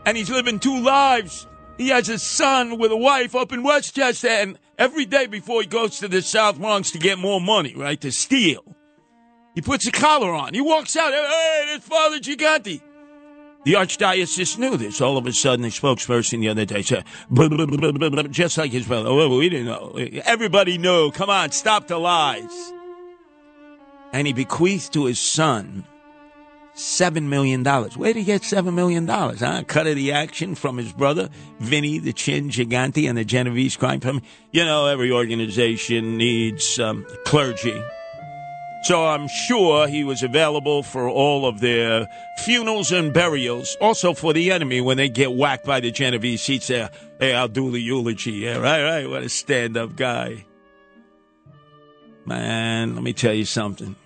and 0.06 0.16
he's 0.16 0.30
living 0.30 0.58
two 0.58 0.80
lives. 0.80 1.46
He 1.78 1.88
has 1.88 2.08
a 2.08 2.18
son 2.18 2.78
with 2.78 2.92
a 2.92 2.96
wife 2.96 3.34
up 3.34 3.52
in 3.52 3.62
Westchester, 3.62 4.28
and 4.28 4.58
every 4.78 5.04
day 5.04 5.26
before 5.26 5.60
he 5.60 5.66
goes 5.66 5.98
to 5.98 6.08
the 6.08 6.22
South 6.22 6.58
Bronx 6.58 6.90
to 6.92 6.98
get 6.98 7.18
more 7.18 7.40
money, 7.40 7.74
right, 7.74 8.00
to 8.00 8.10
steal, 8.10 8.64
he 9.54 9.62
puts 9.62 9.86
a 9.86 9.92
collar 9.92 10.32
on. 10.32 10.54
He 10.54 10.60
walks 10.60 10.96
out, 10.96 11.12
hey, 11.12 11.64
there's 11.66 11.82
Father 11.82 12.18
Gigante. 12.18 12.80
The 13.64 13.74
archdiocese 13.74 14.58
knew 14.58 14.76
this. 14.76 15.00
All 15.00 15.18
of 15.18 15.26
a 15.26 15.32
sudden, 15.32 15.62
the 15.62 15.68
spokesperson 15.68 16.40
the 16.40 16.48
other 16.48 16.64
day 16.64 16.82
said, 16.82 17.04
blah, 17.30 17.48
blah, 17.48 17.92
blah, 17.92 18.22
just 18.24 18.56
like 18.56 18.72
his 18.72 18.86
brother. 18.86 19.08
Oh, 19.08 19.36
we 19.36 19.48
didn't 19.48 19.66
know. 19.66 19.96
Everybody 20.24 20.78
knew. 20.78 21.10
Come 21.10 21.30
on, 21.30 21.50
stop 21.50 21.86
the 21.86 21.98
lies. 21.98 22.72
And 24.12 24.26
he 24.26 24.32
bequeathed 24.32 24.92
to 24.94 25.04
his 25.04 25.18
son 25.18 25.84
Seven 26.74 27.28
million 27.28 27.62
dollars. 27.62 27.96
Where 27.96 28.12
did 28.12 28.20
he 28.20 28.24
get 28.24 28.42
seven 28.42 28.74
million 28.74 29.04
dollars? 29.04 29.40
Huh? 29.40 29.64
Cut 29.66 29.86
of 29.86 29.96
the 29.96 30.12
action 30.12 30.54
from 30.54 30.78
his 30.78 30.92
brother, 30.92 31.28
Vinny 31.58 31.98
the 31.98 32.12
Chin 32.12 32.48
Gigante 32.48 33.08
and 33.08 33.18
the 33.18 33.24
Genovese 33.24 33.76
crime 33.76 34.00
family. 34.00 34.22
You 34.52 34.64
know, 34.64 34.86
every 34.86 35.10
organization 35.10 36.16
needs 36.16 36.78
um, 36.78 37.04
clergy. 37.26 37.78
So 38.82 39.06
I'm 39.06 39.28
sure 39.28 39.86
he 39.88 40.04
was 40.04 40.22
available 40.22 40.82
for 40.82 41.08
all 41.08 41.46
of 41.46 41.60
their 41.60 42.08
funerals 42.38 42.92
and 42.92 43.12
burials. 43.12 43.76
Also 43.80 44.14
for 44.14 44.32
the 44.32 44.50
enemy 44.50 44.80
when 44.80 44.96
they 44.96 45.08
get 45.08 45.32
whacked 45.32 45.66
by 45.66 45.80
the 45.80 45.90
Genovese. 45.90 46.46
He'd 46.46 46.62
say, 46.62 46.88
hey, 47.18 47.34
I'll 47.34 47.48
do 47.48 47.70
the 47.70 47.80
eulogy. 47.80 48.32
Yeah, 48.32 48.56
right, 48.56 48.82
right. 48.82 49.08
What 49.08 49.22
a 49.22 49.28
stand-up 49.28 49.96
guy. 49.96 50.46
Man, 52.24 52.94
let 52.94 53.02
me 53.02 53.12
tell 53.12 53.34
you 53.34 53.44
something. 53.44 53.96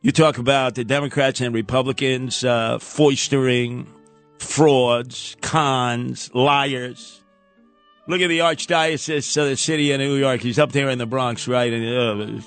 You 0.00 0.12
talk 0.12 0.38
about 0.38 0.74
the 0.74 0.84
Democrats 0.84 1.40
and 1.40 1.54
Republicans 1.54 2.44
uh, 2.44 2.78
foistering 2.78 3.86
frauds, 4.38 5.36
cons, 5.42 6.30
liars. 6.32 7.20
Look 8.06 8.20
at 8.22 8.28
the 8.28 8.38
Archdiocese 8.38 9.36
of 9.36 9.48
the 9.48 9.56
city 9.56 9.92
of 9.92 9.98
New 9.98 10.14
York. 10.14 10.40
He's 10.40 10.58
up 10.58 10.72
there 10.72 10.88
in 10.88 10.98
the 10.98 11.04
Bronx, 11.04 11.46
right? 11.46 11.72
And 11.72 12.32
uh, 12.32 12.40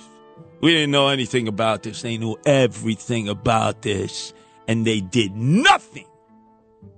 we 0.61 0.71
didn't 0.71 0.91
know 0.91 1.09
anything 1.09 1.47
about 1.47 1.83
this. 1.83 2.01
They 2.01 2.17
knew 2.17 2.37
everything 2.45 3.27
about 3.27 3.81
this, 3.81 4.33
and 4.67 4.85
they 4.85 5.01
did 5.01 5.35
nothing. 5.35 6.05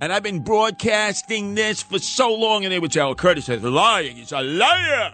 And 0.02 0.12
I've 0.12 0.24
been 0.24 0.44
broadcasting 0.44 1.56
this 1.56 1.82
for 1.82 2.00
so 2.00 2.34
long, 2.34 2.64
and 2.66 2.72
they 2.72 2.80
would 2.80 2.94
say, 2.94 3.02
"Oh, 3.02 3.16
Curtis 3.16 3.50
is 3.50 3.64
lying. 3.64 4.18
He's 4.18 4.32
a 4.32 4.42
liar." 4.42 5.14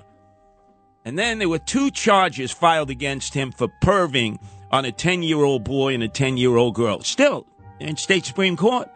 And 1.05 1.17
then 1.17 1.39
there 1.39 1.49
were 1.49 1.59
two 1.59 1.91
charges 1.91 2.51
filed 2.51 2.89
against 2.89 3.33
him 3.33 3.51
for 3.51 3.67
perving 3.83 4.39
on 4.71 4.85
a 4.85 4.91
10 4.91 5.23
year 5.23 5.43
old 5.43 5.63
boy 5.63 5.93
and 5.93 6.03
a 6.03 6.07
10 6.07 6.38
year 6.38 6.55
old 6.55 6.75
girl. 6.75 7.01
Still, 7.01 7.45
in 7.79 7.97
state 7.97 8.25
Supreme 8.25 8.57
Court. 8.57 8.89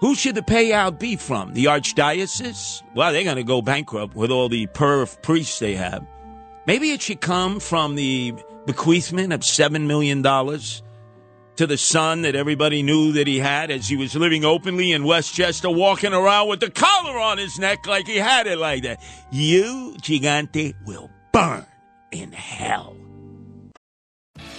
Who 0.00 0.14
should 0.14 0.34
the 0.34 0.42
payout 0.42 0.98
be 0.98 1.16
from? 1.16 1.54
The 1.54 1.64
Archdiocese? 1.66 2.82
Well, 2.94 3.12
they're 3.12 3.24
going 3.24 3.36
to 3.36 3.44
go 3.44 3.62
bankrupt 3.62 4.14
with 4.14 4.30
all 4.30 4.48
the 4.48 4.66
perv 4.66 5.22
priests 5.22 5.58
they 5.58 5.74
have. 5.76 6.06
Maybe 6.66 6.90
it 6.90 7.02
should 7.02 7.20
come 7.20 7.60
from 7.60 7.94
the 7.94 8.34
bequeathment 8.66 9.32
of 9.32 9.40
$7 9.40 9.86
million 9.86 10.22
to 10.22 11.66
the 11.66 11.76
son 11.76 12.22
that 12.22 12.34
everybody 12.34 12.82
knew 12.82 13.12
that 13.12 13.26
he 13.26 13.38
had 13.38 13.70
as 13.70 13.88
he 13.88 13.96
was 13.96 14.16
living 14.16 14.44
openly 14.44 14.92
in 14.92 15.04
Westchester, 15.04 15.70
walking 15.70 16.12
around 16.12 16.48
with 16.48 16.60
the 16.60 16.70
collar 16.70 17.18
on 17.18 17.38
his 17.38 17.58
neck 17.58 17.86
like 17.86 18.06
he 18.06 18.16
had 18.16 18.46
it 18.46 18.58
like 18.58 18.82
that. 18.82 19.02
You, 19.30 19.94
Gigante, 20.00 20.74
will 20.86 21.10
burn 21.32 21.66
in 22.10 22.32
hell. 22.32 23.03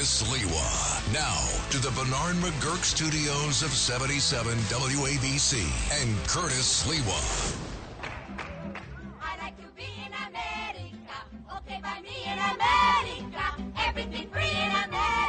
Curtis 0.00 0.22
Sliwa. 0.22 1.12
Now 1.12 1.44
to 1.68 1.76
the 1.76 1.90
Bernard 1.90 2.36
McGuirk 2.36 2.82
studios 2.84 3.62
of 3.62 3.68
77 3.70 4.56
WABC 4.72 5.60
and 6.00 6.16
Curtis 6.26 6.84
Sliwa. 6.84 7.54
Like 9.42 9.58
to 9.58 9.68
be 9.76 9.82
in 9.82 10.12
America. 10.26 11.16
Okay, 11.54 11.80
by 11.82 12.00
me 12.00 12.16
in 12.24 12.38
America. 12.38 13.44
Everything 13.86 14.30
free 14.30 14.48
in 14.48 14.70
America. 14.70 15.19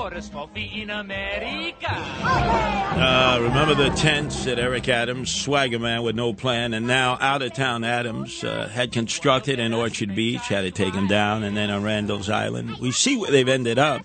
For 0.00 0.14
a 0.14 0.22
small 0.22 0.46
fee 0.46 0.80
in 0.80 0.88
America. 0.88 1.92
Uh, 1.92 3.38
remember 3.42 3.74
the 3.74 3.90
tents 3.90 4.46
that 4.46 4.58
Eric 4.58 4.88
Adams, 4.88 5.30
swagger 5.30 5.78
man 5.78 6.02
with 6.02 6.16
no 6.16 6.32
plan, 6.32 6.72
and 6.72 6.86
now 6.86 7.18
out 7.20 7.42
of 7.42 7.52
town 7.52 7.84
Adams 7.84 8.42
uh, 8.42 8.66
had 8.68 8.92
constructed 8.92 9.58
in 9.58 9.74
Orchard 9.74 10.14
Beach, 10.14 10.48
had 10.48 10.64
it 10.64 10.74
taken 10.74 11.06
down, 11.06 11.42
and 11.42 11.54
then 11.54 11.68
on 11.68 11.82
Randall's 11.82 12.30
Island. 12.30 12.78
We 12.80 12.92
see 12.92 13.18
where 13.18 13.30
they've 13.30 13.46
ended 13.46 13.78
up. 13.78 14.00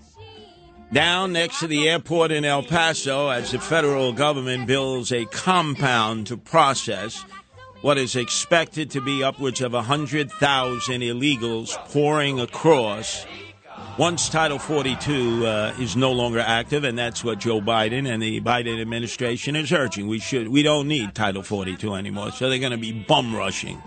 Down 0.92 1.32
next 1.32 1.62
to 1.62 1.68
the 1.68 1.88
airport 1.88 2.30
in 2.30 2.44
El 2.44 2.64
Paso, 2.64 3.30
as 3.30 3.52
the 3.52 3.60
federal 3.60 4.12
government 4.12 4.68
builds 4.68 5.14
a 5.14 5.24
compound 5.24 6.28
to 6.28 6.36
process 6.36 7.24
what 7.80 7.98
is 7.98 8.18
expected 8.18 8.92
to 8.92 9.00
be 9.00 9.24
upwards 9.24 9.62
of 9.62 9.72
100,000 9.72 10.30
illegals 11.02 11.78
pouring 11.88 12.42
across 12.42 13.26
once 13.98 14.30
Title 14.30 14.60
42 14.60 15.46
uh, 15.46 15.74
is 15.80 15.96
no 15.96 16.12
longer 16.12 16.40
active, 16.40 16.84
and 16.84 16.98
that's 16.98 17.24
what 17.24 17.40
Joe 17.40 17.62
Biden 17.62 18.08
and 18.12 18.22
the 18.22 18.42
Biden 18.42 18.82
administration 18.82 19.56
is 19.56 19.72
urging. 19.72 20.08
We 20.08 20.20
should, 20.20 20.50
we 20.50 20.64
don't 20.64 20.88
need 20.88 21.16
Title 21.16 21.44
42 21.44 21.96
anymore. 21.96 22.32
So 22.32 22.50
they're 22.50 22.60
going 22.60 22.72
to 22.72 22.78
be 22.78 22.92
bum 22.92 23.36
rushing, 23.36 23.82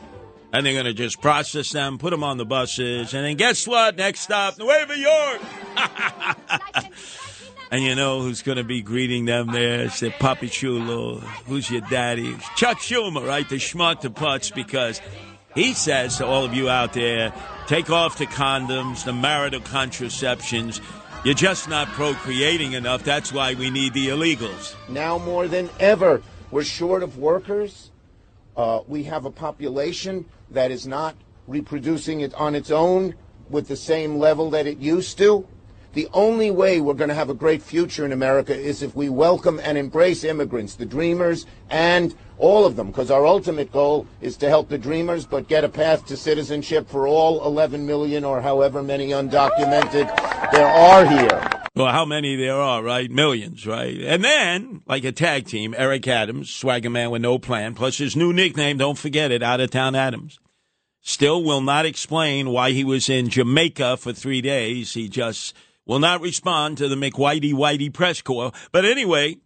and 0.52 0.64
they're 0.64 0.72
going 0.72 0.86
to 0.86 0.94
just 0.94 1.20
process 1.20 1.70
them, 1.70 1.98
put 1.98 2.10
them 2.10 2.24
on 2.24 2.38
the 2.38 2.46
buses, 2.46 3.12
and 3.12 3.24
then 3.24 3.36
guess 3.36 3.66
what? 3.66 3.96
Next 3.96 4.20
stop, 4.20 4.58
Nueva 4.58 4.96
York. 4.96 5.40
and 7.70 7.82
you 7.82 7.94
know 7.94 8.22
who's 8.22 8.42
going 8.42 8.58
to 8.58 8.64
be 8.64 8.80
greeting 8.80 9.26
them 9.26 9.52
there? 9.52 9.82
It's 9.82 10.00
their 10.00 10.10
Papi 10.10 10.50
Chulo. 10.50 11.18
Who's 11.46 11.70
your 11.70 11.82
daddy? 11.82 12.34
Chuck 12.56 12.78
Schumer, 12.78 13.26
right? 13.26 13.48
The 13.48 13.56
schmuck, 13.56 14.00
the 14.00 14.10
putz, 14.10 14.54
because 14.54 15.00
He 15.54 15.74
says 15.74 16.18
to 16.18 16.26
all 16.26 16.44
of 16.44 16.54
you 16.54 16.68
out 16.68 16.92
there, 16.92 17.32
take 17.68 17.90
off 17.90 18.16
the 18.16 18.26
condoms, 18.26 19.04
the 19.04 19.12
marital 19.12 19.60
contraceptions. 19.60 20.80
You're 21.22 21.34
just 21.34 21.68
not 21.68 21.86
procreating 21.88 22.72
enough. 22.72 23.04
That's 23.04 23.30
why 23.30 23.52
we 23.52 23.68
need 23.68 23.92
the 23.92 24.08
illegals. 24.08 24.74
Now 24.88 25.18
more 25.18 25.46
than 25.46 25.68
ever, 25.78 26.22
we're 26.50 26.64
short 26.64 27.02
of 27.02 27.18
workers. 27.18 27.90
Uh, 28.56 28.80
we 28.88 29.02
have 29.02 29.26
a 29.26 29.30
population 29.30 30.24
that 30.50 30.70
is 30.70 30.86
not 30.86 31.14
reproducing 31.46 32.22
it 32.22 32.32
on 32.34 32.54
its 32.54 32.70
own 32.70 33.14
with 33.50 33.68
the 33.68 33.76
same 33.76 34.16
level 34.16 34.48
that 34.50 34.66
it 34.66 34.78
used 34.78 35.18
to. 35.18 35.46
The 35.94 36.08
only 36.12 36.50
way 36.50 36.80
we're 36.80 36.94
going 36.94 37.08
to 37.08 37.14
have 37.14 37.30
a 37.30 37.34
great 37.34 37.62
future 37.62 38.04
in 38.04 38.12
America 38.12 38.54
is 38.54 38.82
if 38.82 38.94
we 38.94 39.08
welcome 39.08 39.58
and 39.62 39.78
embrace 39.78 40.22
immigrants, 40.22 40.74
the 40.74 40.84
dreamers, 40.84 41.46
and 41.70 42.14
all 42.36 42.66
of 42.66 42.76
them, 42.76 42.88
because 42.88 43.10
our 43.10 43.26
ultimate 43.26 43.72
goal 43.72 44.06
is 44.20 44.36
to 44.36 44.48
help 44.48 44.68
the 44.68 44.78
dreamers, 44.78 45.24
but 45.24 45.48
get 45.48 45.64
a 45.64 45.68
path 45.68 46.06
to 46.06 46.16
citizenship 46.16 46.88
for 46.88 47.08
all 47.08 47.44
11 47.44 47.86
million 47.86 48.22
or 48.24 48.40
however 48.42 48.82
many 48.82 49.08
undocumented 49.08 50.52
there 50.52 50.66
are 50.66 51.06
here. 51.06 51.58
Well, 51.74 51.92
how 51.92 52.04
many 52.04 52.36
there 52.36 52.56
are, 52.56 52.82
right? 52.82 53.10
Millions, 53.10 53.66
right? 53.66 53.98
And 54.00 54.22
then, 54.22 54.82
like 54.86 55.04
a 55.04 55.12
tag 55.12 55.46
team, 55.46 55.74
Eric 55.78 56.06
Adams, 56.06 56.50
swagger 56.50 56.90
man 56.90 57.10
with 57.10 57.22
no 57.22 57.38
plan, 57.38 57.74
plus 57.74 57.98
his 57.98 58.14
new 58.14 58.32
nickname, 58.32 58.76
don't 58.78 58.98
forget 58.98 59.30
it, 59.30 59.42
Out 59.42 59.60
of 59.60 59.70
Town 59.70 59.94
Adams. 59.94 60.38
Still 61.00 61.42
will 61.42 61.60
not 61.60 61.86
explain 61.86 62.50
why 62.50 62.72
he 62.72 62.84
was 62.84 63.08
in 63.08 63.28
Jamaica 63.28 63.96
for 63.96 64.12
three 64.12 64.42
days. 64.42 64.94
He 64.94 65.08
just 65.08 65.54
will 65.88 65.98
not 65.98 66.20
respond 66.20 66.78
to 66.78 66.86
the 66.86 66.94
McWhitey 66.94 67.52
Whitey 67.52 67.92
press 67.92 68.22
corps. 68.22 68.52
But 68.70 68.84
anyway, 68.84 69.38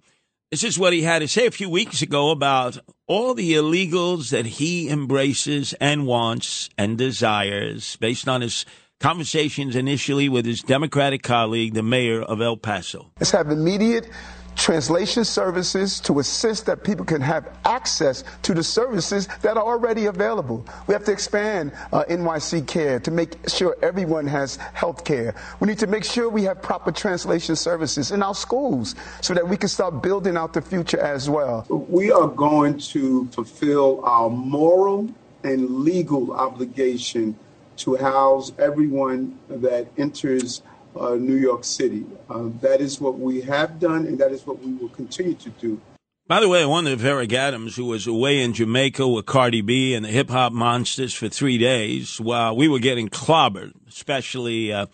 this 0.50 0.64
is 0.64 0.78
what 0.78 0.92
he 0.92 1.00
had 1.00 1.20
to 1.20 1.28
say 1.28 1.46
a 1.46 1.50
few 1.50 1.70
weeks 1.70 2.02
ago 2.02 2.30
about 2.30 2.76
all 3.06 3.32
the 3.32 3.54
illegals 3.54 4.30
that 4.30 4.44
he 4.44 4.90
embraces 4.90 5.72
and 5.74 6.06
wants 6.06 6.68
and 6.76 6.98
desires 6.98 7.96
based 7.96 8.28
on 8.28 8.42
his 8.42 8.66
conversations 9.00 9.74
initially 9.74 10.28
with 10.28 10.44
his 10.44 10.62
Democratic 10.62 11.22
colleague, 11.22 11.74
the 11.74 11.82
mayor 11.82 12.20
of 12.22 12.40
El 12.40 12.56
Paso. 12.56 13.10
Let's 13.18 13.30
have 13.30 13.48
immediate 13.48 14.08
translation 14.56 15.24
services 15.24 16.00
to 16.00 16.18
assist 16.18 16.66
that 16.66 16.84
people 16.84 17.04
can 17.04 17.20
have 17.20 17.48
access 17.64 18.24
to 18.42 18.54
the 18.54 18.62
services 18.62 19.28
that 19.42 19.56
are 19.56 19.64
already 19.64 20.06
available. 20.06 20.64
We 20.86 20.94
have 20.94 21.04
to 21.04 21.12
expand 21.12 21.72
uh, 21.92 22.04
NYC 22.04 22.66
Care 22.66 23.00
to 23.00 23.10
make 23.10 23.36
sure 23.48 23.76
everyone 23.82 24.26
has 24.26 24.56
health 24.56 25.04
care. 25.04 25.34
We 25.60 25.68
need 25.68 25.78
to 25.78 25.86
make 25.86 26.04
sure 26.04 26.28
we 26.28 26.44
have 26.44 26.62
proper 26.62 26.92
translation 26.92 27.56
services 27.56 28.10
in 28.10 28.22
our 28.22 28.34
schools 28.34 28.94
so 29.20 29.34
that 29.34 29.46
we 29.46 29.56
can 29.56 29.68
start 29.68 30.02
building 30.02 30.36
out 30.36 30.52
the 30.52 30.62
future 30.62 31.00
as 31.00 31.28
well. 31.28 31.66
We 31.68 32.10
are 32.12 32.28
going 32.28 32.78
to 32.78 33.26
fulfill 33.28 34.04
our 34.04 34.30
moral 34.30 35.12
and 35.44 35.80
legal 35.80 36.32
obligation 36.32 37.36
to 37.78 37.96
house 37.96 38.52
everyone 38.58 39.38
that 39.48 39.88
enters 39.96 40.62
uh, 40.98 41.14
New 41.14 41.36
York 41.36 41.64
City. 41.64 42.04
Uh, 42.28 42.48
that 42.60 42.80
is 42.80 43.00
what 43.00 43.18
we 43.18 43.40
have 43.42 43.78
done, 43.78 44.06
and 44.06 44.18
that 44.18 44.32
is 44.32 44.46
what 44.46 44.58
we 44.60 44.72
will 44.72 44.88
continue 44.90 45.34
to 45.34 45.50
do. 45.50 45.80
By 46.26 46.40
the 46.40 46.48
way, 46.48 46.62
I 46.62 46.66
wonder 46.66 46.90
if 46.92 47.04
Eric 47.04 47.32
Adams, 47.32 47.76
who 47.76 47.84
was 47.84 48.06
away 48.06 48.40
in 48.40 48.52
Jamaica 48.54 49.06
with 49.06 49.26
Cardi 49.26 49.60
B 49.60 49.94
and 49.94 50.04
the 50.04 50.08
hip 50.08 50.30
hop 50.30 50.52
monsters 50.52 51.12
for 51.12 51.28
three 51.28 51.58
days 51.58 52.20
while 52.20 52.56
we 52.56 52.68
were 52.68 52.78
getting 52.78 53.08
clobbered, 53.08 53.72
especially 53.88 54.72
uh, 54.72 54.86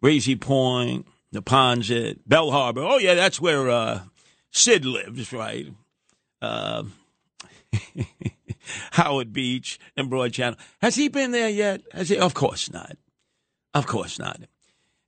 Breezy 0.00 0.36
Point, 0.36 1.06
the 1.32 1.42
Ponzit, 1.42 2.20
Belle 2.26 2.50
Harbor. 2.50 2.82
Oh, 2.82 2.98
yeah, 2.98 3.14
that's 3.14 3.40
where 3.40 3.68
uh, 3.68 4.00
Sid 4.52 4.84
lives, 4.84 5.32
right? 5.32 5.66
Uh, 6.40 6.84
Howard 8.92 9.32
Beach 9.32 9.78
and 9.96 10.08
Broad 10.08 10.32
Channel. 10.32 10.58
Has 10.80 10.94
he 10.94 11.08
been 11.08 11.32
there 11.32 11.48
yet? 11.48 11.82
Has 11.92 12.08
he? 12.08 12.18
Of 12.18 12.34
course 12.34 12.72
not. 12.72 12.96
Of 13.74 13.86
course 13.86 14.18
not. 14.18 14.40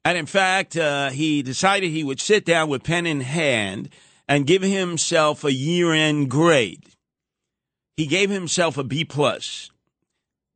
And 0.09 0.17
in 0.17 0.25
fact, 0.25 0.75
uh, 0.75 1.11
he 1.11 1.43
decided 1.43 1.91
he 1.91 2.03
would 2.03 2.19
sit 2.19 2.47
down 2.47 2.71
with 2.71 2.83
pen 2.83 3.05
in 3.05 3.21
hand 3.21 3.91
and 4.27 4.47
give 4.47 4.63
himself 4.63 5.45
a 5.45 5.53
year-end 5.53 6.31
grade. 6.31 6.83
He 7.95 8.07
gave 8.07 8.31
himself 8.31 8.79
a 8.79 8.85
B 8.85 9.05
plus. 9.05 9.71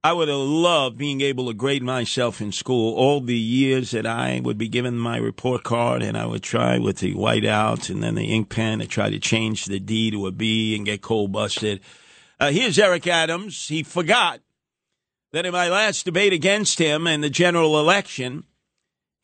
I 0.03 0.15
would 0.15 0.29
have 0.29 0.39
loved 0.39 0.97
being 0.97 1.21
able 1.21 1.49
to 1.49 1.53
grade 1.53 1.83
myself 1.83 2.41
in 2.41 2.51
school 2.51 2.95
all 2.95 3.21
the 3.21 3.37
years 3.37 3.91
that 3.91 4.07
I 4.07 4.41
would 4.43 4.57
be 4.57 4.69
given 4.69 4.97
my 4.97 5.19
report 5.19 5.65
card 5.65 6.03
and 6.03 6.17
I 6.17 6.25
would 6.25 6.43
try 6.43 6.79
with 6.79 7.01
the 7.01 7.13
whiteout 7.13 7.91
and 7.91 8.03
then 8.03 8.15
the 8.15 8.33
ink 8.33 8.49
pen 8.49 8.79
to 8.79 8.87
try 8.87 9.11
to 9.11 9.19
change 9.19 9.67
the 9.67 9.79
D 9.79 10.11
to 10.13 10.29
a 10.29 10.33
B 10.33 10.75
and 10.75 10.87
get 10.87 11.03
cold 11.03 11.31
busted. 11.31 11.81
Uh, 12.41 12.53
here's 12.53 12.79
Eric 12.79 13.07
Adams. 13.07 13.69
He 13.69 13.83
forgot 13.83 14.41
that 15.33 15.45
in 15.45 15.53
my 15.53 15.69
last 15.69 16.07
debate 16.07 16.33
against 16.33 16.79
him 16.79 17.07
in 17.07 17.21
the 17.21 17.29
general 17.29 17.79
election, 17.79 18.45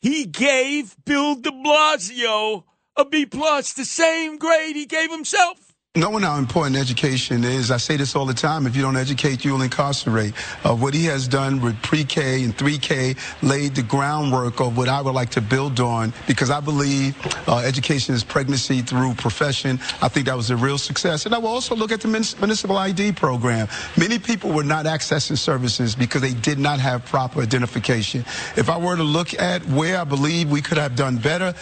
he 0.01 0.25
gave 0.25 0.95
Bill 1.05 1.35
de 1.35 1.51
Blasio 1.51 2.63
a 2.95 3.05
B 3.05 3.25
plus, 3.25 3.73
the 3.73 3.85
same 3.85 4.37
grade 4.37 4.75
he 4.75 4.85
gave 4.85 5.11
himself. 5.11 5.68
Knowing 5.95 6.21
how 6.21 6.37
important 6.37 6.75
education 6.75 7.43
is, 7.43 7.71
I 7.71 7.77
say 7.77 7.97
this 7.97 8.15
all 8.15 8.27
the 8.27 8.33
time. 8.35 8.67
If 8.67 8.75
you 8.75 8.83
don't 8.83 8.95
educate, 8.95 9.43
you'll 9.43 9.63
incarcerate. 9.63 10.35
Uh, 10.63 10.75
what 10.75 10.93
he 10.93 11.05
has 11.05 11.27
done 11.27 11.59
with 11.61 11.81
pre-K 11.81 12.43
and 12.43 12.55
3K 12.55 13.17
laid 13.41 13.73
the 13.73 13.81
groundwork 13.81 14.61
of 14.61 14.77
what 14.77 14.87
I 14.87 15.01
would 15.01 15.15
like 15.15 15.31
to 15.31 15.41
build 15.41 15.79
on 15.79 16.13
because 16.27 16.51
I 16.51 16.59
believe 16.59 17.17
uh, 17.47 17.57
education 17.65 18.13
is 18.13 18.23
pregnancy 18.23 18.83
through 18.83 19.15
profession. 19.15 19.79
I 19.99 20.09
think 20.09 20.27
that 20.27 20.37
was 20.37 20.51
a 20.51 20.55
real 20.55 20.77
success. 20.77 21.25
And 21.25 21.33
I 21.33 21.39
will 21.39 21.47
also 21.47 21.75
look 21.75 21.91
at 21.91 22.01
the 22.01 22.07
municipal 22.07 22.77
ID 22.77 23.13
program. 23.13 23.67
Many 23.97 24.19
people 24.19 24.51
were 24.51 24.63
not 24.63 24.85
accessing 24.85 25.39
services 25.39 25.95
because 25.95 26.21
they 26.21 26.35
did 26.35 26.59
not 26.59 26.79
have 26.79 27.03
proper 27.05 27.41
identification. 27.41 28.21
If 28.55 28.69
I 28.69 28.77
were 28.77 28.95
to 28.95 29.01
look 29.01 29.33
at 29.33 29.65
where 29.65 29.99
I 29.99 30.03
believe 30.03 30.51
we 30.51 30.61
could 30.61 30.77
have 30.77 30.95
done 30.95 31.17
better, 31.17 31.55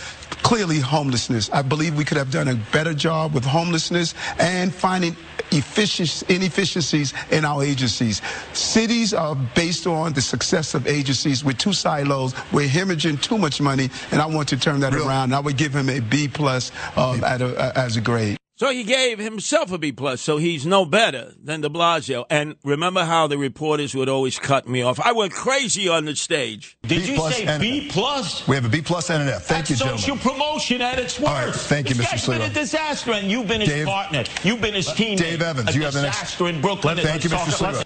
clearly 0.43 0.79
homelessness. 0.79 1.49
I 1.51 1.61
believe 1.61 1.97
we 1.97 2.03
could 2.03 2.17
have 2.17 2.31
done 2.31 2.49
a 2.49 2.55
better 2.73 2.93
job 2.93 3.33
with 3.33 3.45
homelessness 3.45 4.13
and 4.39 4.73
finding 4.73 5.15
inefficiencies 5.51 7.13
in 7.31 7.45
our 7.45 7.63
agencies. 7.63 8.21
Cities 8.53 9.13
are 9.13 9.35
based 9.55 9.87
on 9.87 10.13
the 10.13 10.21
success 10.21 10.73
of 10.73 10.87
agencies 10.87 11.43
with 11.43 11.57
two 11.57 11.73
silos. 11.73 12.33
We're 12.51 12.67
hemorrhaging 12.67 13.21
too 13.21 13.37
much 13.37 13.61
money, 13.61 13.89
and 14.11 14.21
I 14.21 14.25
want 14.25 14.49
to 14.49 14.57
turn 14.57 14.79
that 14.81 14.93
really? 14.93 15.07
around. 15.07 15.33
I 15.33 15.39
would 15.39 15.57
give 15.57 15.75
him 15.75 15.89
a 15.89 15.99
B 15.99 16.27
plus 16.27 16.71
um, 16.95 17.23
a, 17.23 17.71
as 17.75 17.97
a 17.97 18.01
grade. 18.01 18.37
So 18.59 18.71
he 18.71 18.83
gave 18.83 19.19
himself 19.19 19.71
a 19.71 19.77
B 19.77 19.91
plus, 19.91 20.19
so 20.19 20.37
he's 20.37 20.65
no 20.65 20.83
better 20.83 21.31
than 21.43 21.61
De 21.61 21.69
Blasio. 21.69 22.25
And 22.27 22.55
remember 22.63 23.05
how 23.05 23.27
the 23.27 23.37
reporters 23.37 23.93
would 23.93 24.09
always 24.09 24.39
cut 24.39 24.67
me 24.67 24.81
off? 24.81 24.99
I 24.99 25.11
went 25.11 25.31
crazy 25.31 25.87
on 25.87 26.05
the 26.05 26.15
stage. 26.15 26.75
Did 26.81 27.03
B 27.05 27.13
you 27.13 27.29
say 27.29 27.59
B 27.59 27.87
plus? 27.87 28.47
We 28.47 28.55
have 28.55 28.65
a 28.65 28.69
B 28.69 28.81
plus 28.81 29.11
and 29.11 29.21
an 29.21 29.29
F. 29.29 29.43
Thank 29.43 29.67
That's 29.67 29.69
you, 29.69 29.75
social 29.75 30.15
gentlemen. 30.17 30.23
promotion 30.39 30.81
at 30.81 30.97
its 30.97 31.19
worst. 31.19 31.31
All 31.31 31.45
right, 31.45 31.53
thank 31.53 31.89
you, 31.89 31.95
this 31.95 32.07
Mr. 32.07 32.11
guy's 32.11 32.25
Sliwa. 32.25 32.37
been 32.39 32.41
a 32.41 32.53
disaster, 32.55 33.11
and 33.11 33.29
you've 33.29 33.47
been 33.47 33.61
his 33.61 33.69
Dave, 33.69 33.85
partner. 33.85 34.23
You've 34.43 34.61
been 34.61 34.73
his 34.73 34.87
teammate. 34.87 35.17
Dave 35.17 35.41
Evans, 35.43 35.69
a 35.69 35.73
you 35.77 35.83
have 35.83 35.93
the 35.93 36.01
next. 36.01 36.19
disaster 36.19 36.47
in 36.47 36.59
Brooklyn. 36.59 36.97
Thank 36.97 37.25
you, 37.25 37.29
Mr. 37.29 37.51
Sliwa. 37.73 37.85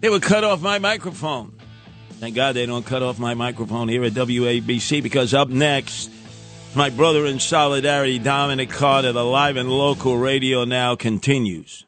They 0.00 0.10
would 0.10 0.22
cut 0.22 0.44
off 0.44 0.60
my 0.60 0.78
microphone. 0.78 1.56
Thank 2.20 2.34
God 2.34 2.52
they 2.56 2.66
don't 2.66 2.84
cut 2.84 3.02
off 3.02 3.18
my 3.18 3.32
microphone 3.32 3.88
here 3.88 4.04
at 4.04 4.12
WABC 4.12 5.02
because 5.02 5.32
up 5.32 5.48
next, 5.48 6.10
my 6.76 6.90
brother 6.90 7.26
in 7.26 7.38
solidarity, 7.38 8.18
Dominic 8.18 8.70
Carter, 8.70 9.12
the 9.12 9.24
live 9.24 9.56
and 9.56 9.70
local 9.70 10.16
radio 10.16 10.64
now 10.64 10.94
continues. 10.96 11.82